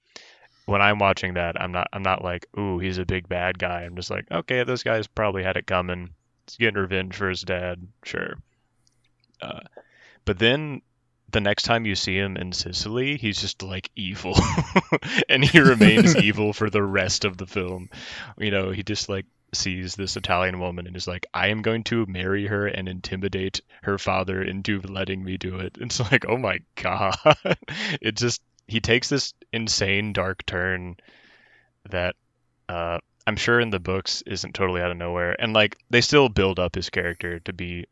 [0.65, 3.82] when I'm watching that, I'm not I'm not like, ooh, he's a big bad guy.
[3.82, 6.11] I'm just like, okay, this guy's probably had it coming.
[6.45, 8.36] He's getting revenge for his dad, sure.
[9.41, 9.61] Uh,
[10.26, 10.82] but then
[11.32, 14.36] the next time you see him in Sicily, he's just like evil,
[15.30, 17.89] and he remains evil for the rest of the film.
[18.38, 21.83] You know, he just like sees this Italian woman and is like, I am going
[21.85, 25.77] to marry her and intimidate her father into letting me do it.
[25.81, 27.15] It's like, oh my god.
[28.01, 30.97] it just he takes this insane dark turn
[31.89, 32.15] that
[32.67, 35.35] uh I'm sure in the books isn't totally out of nowhere.
[35.39, 37.85] And like they still build up his character to be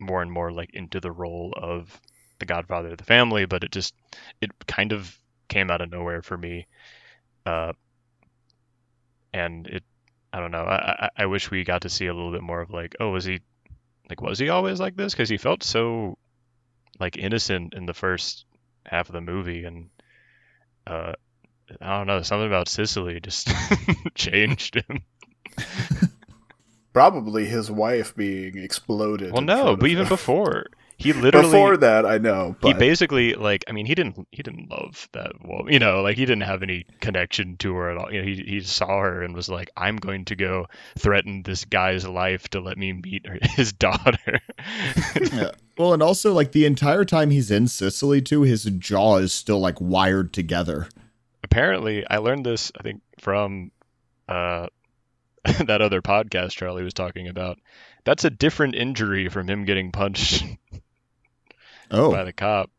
[0.00, 2.00] more and more like into the role of
[2.38, 3.94] the godfather of the family, but it just
[4.40, 5.18] it kind of
[5.48, 6.66] came out of nowhere for me.
[7.44, 7.72] Uh
[9.32, 9.84] and it
[10.32, 10.64] I don't know.
[10.64, 13.10] I, I I wish we got to see a little bit more of like, oh,
[13.10, 13.40] was he
[14.08, 15.14] like was he always like this?
[15.14, 16.18] Because he felt so
[17.00, 18.44] like innocent in the first
[18.86, 19.88] half of the movie, and
[20.86, 21.12] uh,
[21.80, 23.50] I don't know, something about Sicily just
[24.14, 25.02] changed him.
[26.92, 29.32] Probably his wife being exploded.
[29.32, 30.66] Well, no, but even before
[30.98, 32.56] he literally before that, I know.
[32.62, 36.16] he basically like I mean he didn't he didn't love that woman you know like
[36.16, 39.22] he didn't have any connection to her at all you know he he saw her
[39.22, 40.66] and was like I'm going to go
[40.98, 44.40] threaten this guy's life to let me meet her, his daughter
[45.32, 45.52] Yeah.
[45.76, 49.60] Well, and also like the entire time he's in Sicily too, his jaw is still
[49.60, 50.88] like wired together.
[51.44, 53.70] apparently I learned this I think from
[54.28, 54.66] uh
[55.66, 57.58] that other podcast Charlie was talking about
[58.04, 60.44] that's a different injury from him getting punched
[61.90, 62.70] Oh, by the cop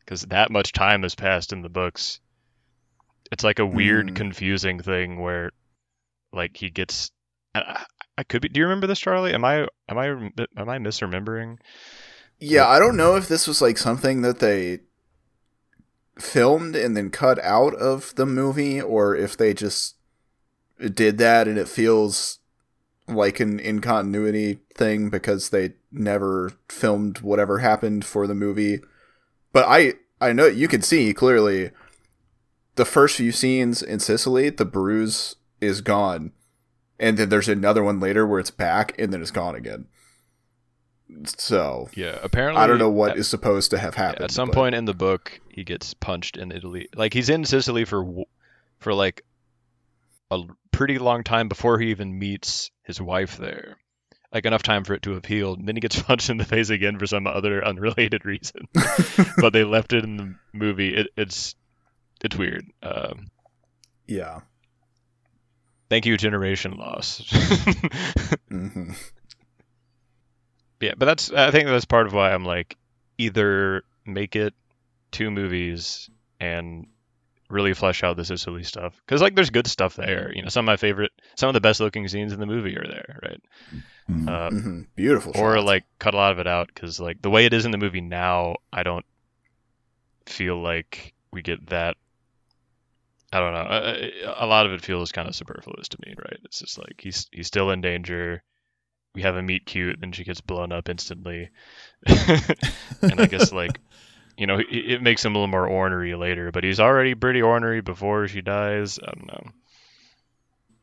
[0.00, 2.20] because that much time has passed in the books.
[3.32, 4.14] It's like a weird, Hmm.
[4.14, 5.50] confusing thing where,
[6.32, 7.10] like, he gets.
[7.54, 7.84] I, I-
[8.18, 8.48] I could be.
[8.48, 9.34] Do you remember this, Charlie?
[9.34, 11.58] Am I am I am I misremembering?
[12.40, 14.78] yeah, I don't know if this was like something that they
[16.18, 19.96] filmed and then cut out of the movie, or if they just
[20.94, 22.38] did that and it feels
[23.08, 28.80] like an in continuity thing because they never filmed whatever happened for the movie.
[29.52, 31.70] But I I know you can see clearly
[32.74, 36.32] the first few scenes in Sicily, the bruise is gone.
[36.98, 39.86] And then there's another one later where it's back and then it's gone again.
[41.24, 42.18] So Yeah.
[42.22, 44.24] Apparently, I don't know what at, is supposed to have happened.
[44.24, 46.88] at some but- point in the book, he gets punched in Italy.
[46.94, 48.24] Like he's in Sicily for
[48.78, 49.22] for like
[50.30, 50.42] a
[50.76, 53.76] pretty long time before he even meets his wife there.
[54.32, 55.58] like enough time for it to healed.
[55.58, 58.68] And then he gets punched in the face again for some other unrelated reason.
[59.38, 60.94] but they left it in the movie.
[60.94, 61.54] It, it's
[62.22, 62.64] it's weird.
[62.82, 63.28] Um,
[64.06, 64.40] Yeah.
[65.88, 67.22] thank you, Generation Loss.
[68.50, 68.90] hmm
[70.80, 72.76] yeah, but that's I think that's part of why I'm like
[73.18, 74.52] either make it
[75.10, 76.86] two movies and
[77.48, 80.32] really flesh out the Sicily stuff because like there's good stuff there.
[80.34, 82.76] You know, some of my favorite, some of the best looking scenes in the movie
[82.76, 83.42] are there, right?
[84.10, 84.28] Mhm.
[84.28, 85.32] Uh, hmm Beautiful.
[85.36, 85.66] or shots.
[85.66, 87.78] like cut a lot of it out because like the way it is in the
[87.78, 89.04] movie now, I don't
[90.26, 91.96] feel like we get that.
[93.32, 93.58] I don't know.
[93.60, 96.38] Uh, A lot of it feels kind of superfluous to me, right?
[96.44, 98.42] It's just like he's he's still in danger.
[99.14, 101.48] We have a meet cute, and she gets blown up instantly,
[102.06, 103.80] and I guess like
[104.36, 107.80] you know it, makes him a little more ornery later, but he's already pretty ornery
[107.80, 108.98] before she dies.
[108.98, 109.50] I don't know.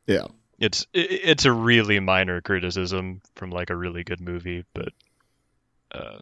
[0.07, 0.25] Yeah.
[0.59, 4.89] It's it's a really minor criticism from like a really good movie, but
[5.91, 6.19] uh,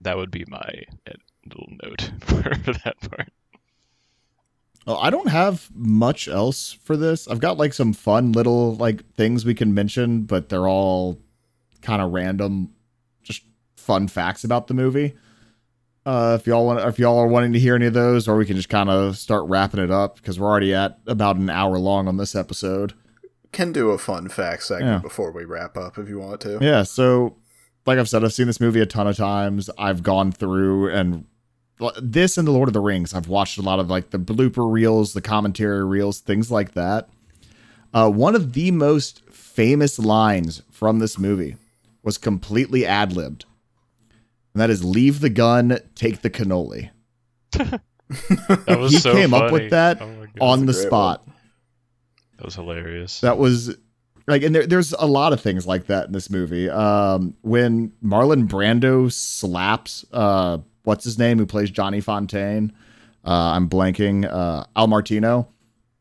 [0.00, 0.84] that would be my
[1.46, 3.28] little note for, for that part.
[4.86, 7.28] Well, I don't have much else for this.
[7.28, 11.20] I've got like some fun little like things we can mention, but they're all
[11.82, 12.72] kind of random,
[13.22, 13.42] just
[13.76, 15.14] fun facts about the movie.
[16.04, 18.44] Uh, if y'all want, if y'all are wanting to hear any of those, or we
[18.44, 21.78] can just kind of start wrapping it up because we're already at about an hour
[21.78, 22.94] long on this episode.
[23.52, 24.98] can do a fun fact segment Yeah.
[24.98, 26.58] before we wrap up if you want to.
[26.62, 27.36] Yeah, so
[27.86, 29.68] like I've said, I've seen this movie a ton of times.
[29.78, 31.26] I've gone through and
[32.00, 33.12] this and the Lord of the Rings.
[33.12, 37.08] I've watched a lot of like the blooper reels, the commentary reels, things like that.
[37.92, 41.56] Uh, one of the most famous lines from this movie
[42.02, 43.44] was completely ad libbed,
[44.54, 46.90] and that is "Leave the gun, take the cannoli."
[48.66, 51.26] That was He so came up with that Oh on the great spot.
[52.36, 53.20] that was hilarious.
[53.20, 53.74] That was
[54.26, 56.68] like, and there, there's a lot of things like that in this movie.
[56.68, 62.70] Um, when Marlon Brando slaps, uh, what's his name, who plays Johnny Fontane?
[63.24, 64.30] Uh, I'm blanking.
[64.30, 65.48] Uh, Al Martino.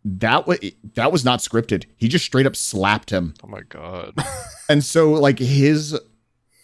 [0.03, 0.59] That was
[0.95, 1.85] that was not scripted.
[1.95, 4.15] He just straight up slapped him, oh my god.
[4.69, 5.97] and so like his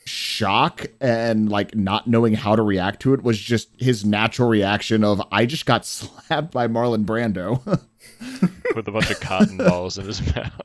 [0.07, 5.03] shock and like not knowing how to react to it was just his natural reaction
[5.03, 7.61] of I just got slapped by Marlon Brando.
[8.75, 10.61] with a bunch of cotton balls in his mouth.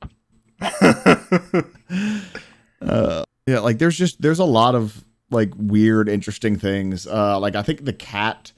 [2.81, 7.57] uh yeah like there's just there's a lot of like weird interesting things uh like
[7.57, 8.53] i think the cat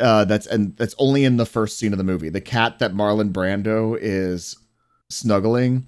[0.00, 2.92] uh that's and that's only in the first scene of the movie the cat that
[2.92, 4.56] marlon brando is
[5.10, 5.86] snuggling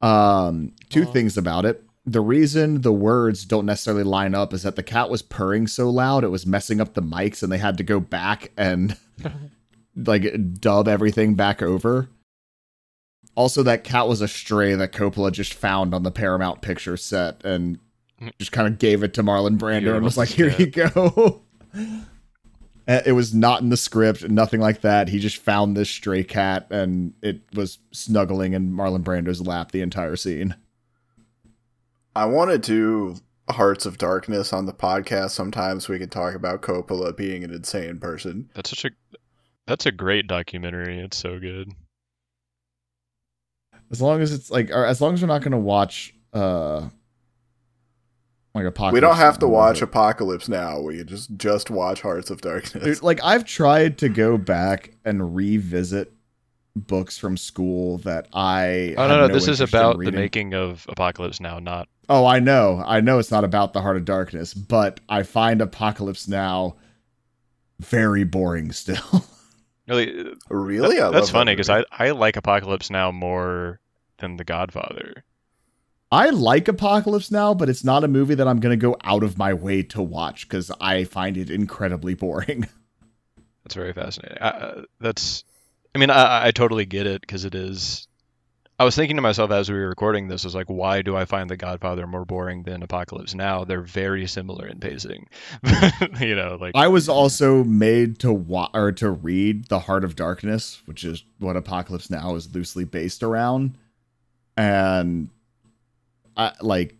[0.00, 1.12] um two Aw.
[1.12, 5.10] things about it the reason the words don't necessarily line up is that the cat
[5.10, 8.00] was purring so loud it was messing up the mics and they had to go
[8.00, 8.96] back and
[9.96, 12.08] like dub everything back over
[13.38, 17.44] also, that cat was a stray that Coppola just found on the Paramount Picture set
[17.44, 17.78] and
[18.20, 18.32] mm.
[18.40, 21.42] just kind of gave it to Marlon Brando and was like, "Here you go."
[22.90, 25.10] It was not in the script, nothing like that.
[25.10, 29.82] He just found this stray cat and it was snuggling in Marlon Brando's lap the
[29.82, 30.54] entire scene.
[32.18, 33.14] I want to do
[33.48, 37.98] Hearts of Darkness on the podcast Sometimes we could talk about Coppola being an insane
[38.00, 38.50] person.
[38.54, 38.90] That's such a
[39.68, 40.98] that's a great documentary.
[40.98, 41.70] It's so good.
[43.92, 46.88] As long as it's like, or as long as we're not going to watch, uh,
[48.54, 48.94] like apocalypse.
[48.94, 50.80] we don't have to watch but- Apocalypse Now.
[50.80, 52.82] We can just just watch Hearts of Darkness.
[52.82, 56.12] Dude, like I've tried to go back and revisit
[56.78, 58.94] books from school that I.
[58.96, 62.38] Oh had no, no, this is about the making of Apocalypse Now, not Oh, I
[62.38, 66.76] know, I know it's not about the Heart of Darkness, but I find Apocalypse Now
[67.80, 69.24] very boring still.
[69.88, 70.24] really.
[70.48, 70.98] really?
[70.98, 71.84] I That- that's love funny because movie.
[71.92, 73.80] I I like Apocalypse Now more
[74.18, 75.24] than The Godfather.
[76.10, 79.22] I like Apocalypse Now, but it's not a movie that I'm going to go out
[79.22, 82.66] of my way to watch because I find it incredibly boring.
[83.64, 84.38] That's very fascinating.
[84.40, 85.44] I, uh, that's,
[85.98, 88.06] I mean, I, I totally get it because it is.
[88.78, 91.24] I was thinking to myself as we were recording this, was like, why do I
[91.24, 93.64] find The Godfather more boring than Apocalypse Now?
[93.64, 95.28] They're very similar in pacing.
[96.20, 100.14] you know, like I was also made to wa- or to read The Heart of
[100.14, 103.76] Darkness, which is what Apocalypse Now is loosely based around,
[104.56, 105.30] and
[106.36, 106.94] I like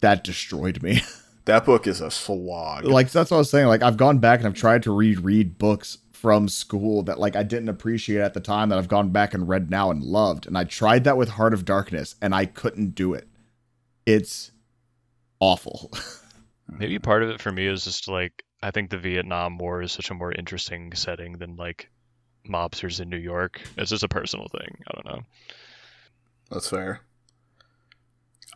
[0.00, 1.02] that destroyed me.
[1.46, 2.84] that book is a slog.
[2.84, 3.66] like that's what I was saying.
[3.66, 7.36] Like I've gone back and I've tried to read read books from school that like
[7.36, 10.46] I didn't appreciate at the time that I've gone back and read now and loved.
[10.46, 13.28] And I tried that with Heart of Darkness and I couldn't do it.
[14.04, 14.50] It's
[15.38, 15.92] awful.
[16.68, 19.92] maybe part of it for me is just like I think the Vietnam War is
[19.92, 21.88] such a more interesting setting than like
[22.48, 23.60] mobsters in New York.
[23.76, 24.78] It's just a personal thing.
[24.88, 25.22] I don't know.
[26.50, 27.02] That's fair.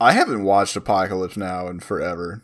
[0.01, 2.43] I haven't watched Apocalypse Now in forever.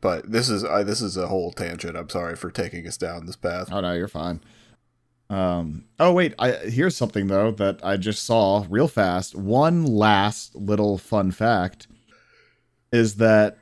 [0.00, 1.96] But this is uh, this is a whole tangent.
[1.96, 3.68] I'm sorry for taking us down this path.
[3.70, 4.40] Oh no, you're fine.
[5.28, 5.84] Um.
[5.98, 9.34] Oh wait, I here's something though that I just saw real fast.
[9.36, 11.86] One last little fun fact
[12.92, 13.56] is that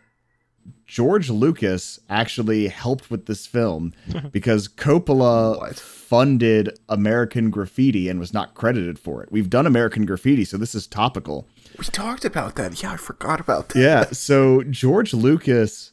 [0.87, 3.93] George Lucas actually helped with this film
[4.33, 5.77] because Coppola What?
[5.79, 9.31] funded American Graffiti and was not credited for it.
[9.31, 11.47] We've done American Graffiti, so this is topical.
[11.79, 12.83] We talked about that.
[12.83, 13.79] Yeah, I forgot about that.
[13.79, 15.93] Yeah, so George Lucas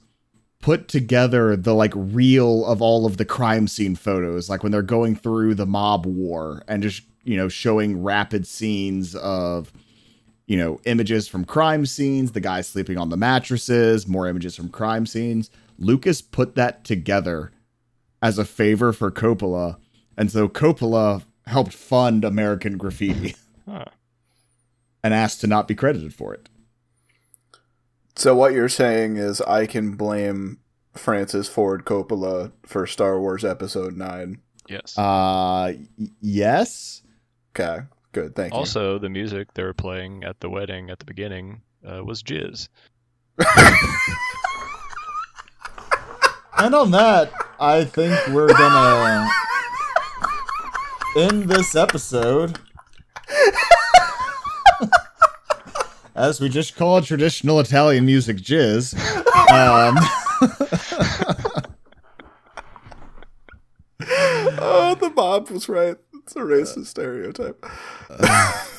[0.66, 4.82] put together the like reel of all of the crime scene photos, like when they're
[4.82, 9.72] going through the mob war and just, you know, showing rapid scenes of,
[10.47, 14.70] you know, images from crime scenes, the guy sleeping on the mattresses, more images from
[14.70, 15.51] crime scenes.
[15.78, 17.51] Lucas put that together
[18.24, 19.78] as a favor for Coppola.
[20.18, 23.36] And so Coppola helped fund American Graffiti
[23.70, 23.86] Huh.
[25.03, 26.49] and asked to not be credited for it.
[28.26, 30.57] So what you're saying is I can blame
[30.95, 34.39] Francis Ford Coppola for Star Wars Episode Nine.
[34.67, 34.97] Yes.
[34.97, 37.03] Uh, y- yes.
[37.51, 38.36] Okay, good.
[38.36, 38.57] Thank you.
[38.57, 42.67] also, the music they were playing at the wedding at the beginning uh, was Jizz.
[46.57, 49.30] And on that, I think we're gonna
[51.15, 52.57] end this episode.
[56.16, 58.95] As we just call traditional Italian music jizz.
[59.51, 59.97] Um,
[64.57, 65.97] oh, the mob was right.
[66.13, 67.66] It's a racist stereotype.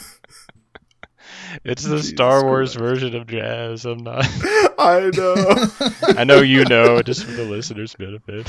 [1.64, 2.80] It's the Jesus Star Wars Christ.
[2.80, 3.84] version of jazz.
[3.87, 4.26] I'm not.
[4.78, 5.34] I know.
[6.18, 8.47] I know you know, just for the listeners' benefit.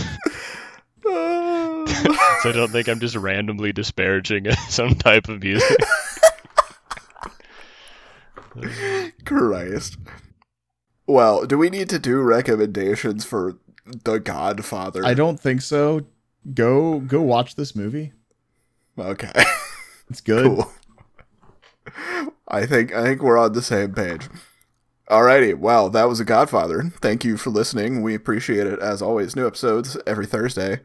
[1.06, 5.78] So I don't think I'm just randomly disparaging some type of music.
[9.26, 9.98] Christ.
[11.06, 15.06] Well, do we need to do recommendations for The Godfather?
[15.06, 16.06] I don't think so.
[16.54, 18.14] Go go watch this movie.
[18.98, 19.32] Okay.
[20.10, 20.46] It's good.
[20.46, 20.72] Cool.
[22.48, 24.30] I think I think we're on the same page.
[25.10, 26.92] Alrighty, well, that was a Godfather.
[27.02, 28.02] Thank you for listening.
[28.02, 29.36] We appreciate it as always.
[29.36, 30.82] New episodes every Thursday.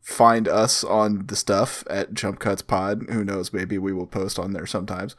[0.00, 3.04] Find us on the stuff at Jump Cuts Pod.
[3.10, 3.52] Who knows?
[3.52, 5.16] Maybe we will post on there sometimes.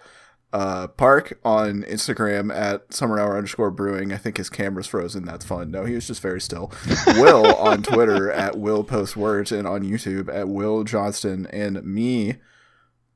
[0.51, 4.11] Uh, Park on Instagram at Summer Hour underscore Brewing.
[4.11, 5.25] I think his camera's frozen.
[5.25, 5.69] That's fun.
[5.69, 6.71] No, he was just very still.
[7.07, 12.37] Will on Twitter at Will Post Words and on YouTube at Will Johnston and me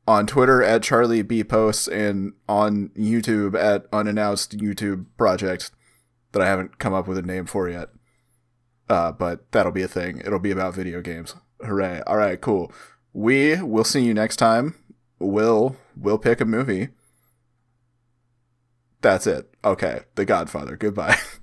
[0.07, 5.71] on Twitter at Charlie B Posts and on YouTube at unannounced YouTube project
[6.33, 7.89] that I haven't come up with a name for yet.
[8.89, 10.19] Uh, but that'll be a thing.
[10.19, 11.35] It'll be about video games.
[11.61, 12.01] Hooray.
[12.05, 12.71] All right, cool.
[13.13, 14.75] We will see you next time.
[15.19, 16.89] We'll we'll pick a movie.
[19.03, 19.53] That's it.
[19.63, 20.01] Okay.
[20.15, 20.77] The Godfather.
[20.77, 21.17] Goodbye.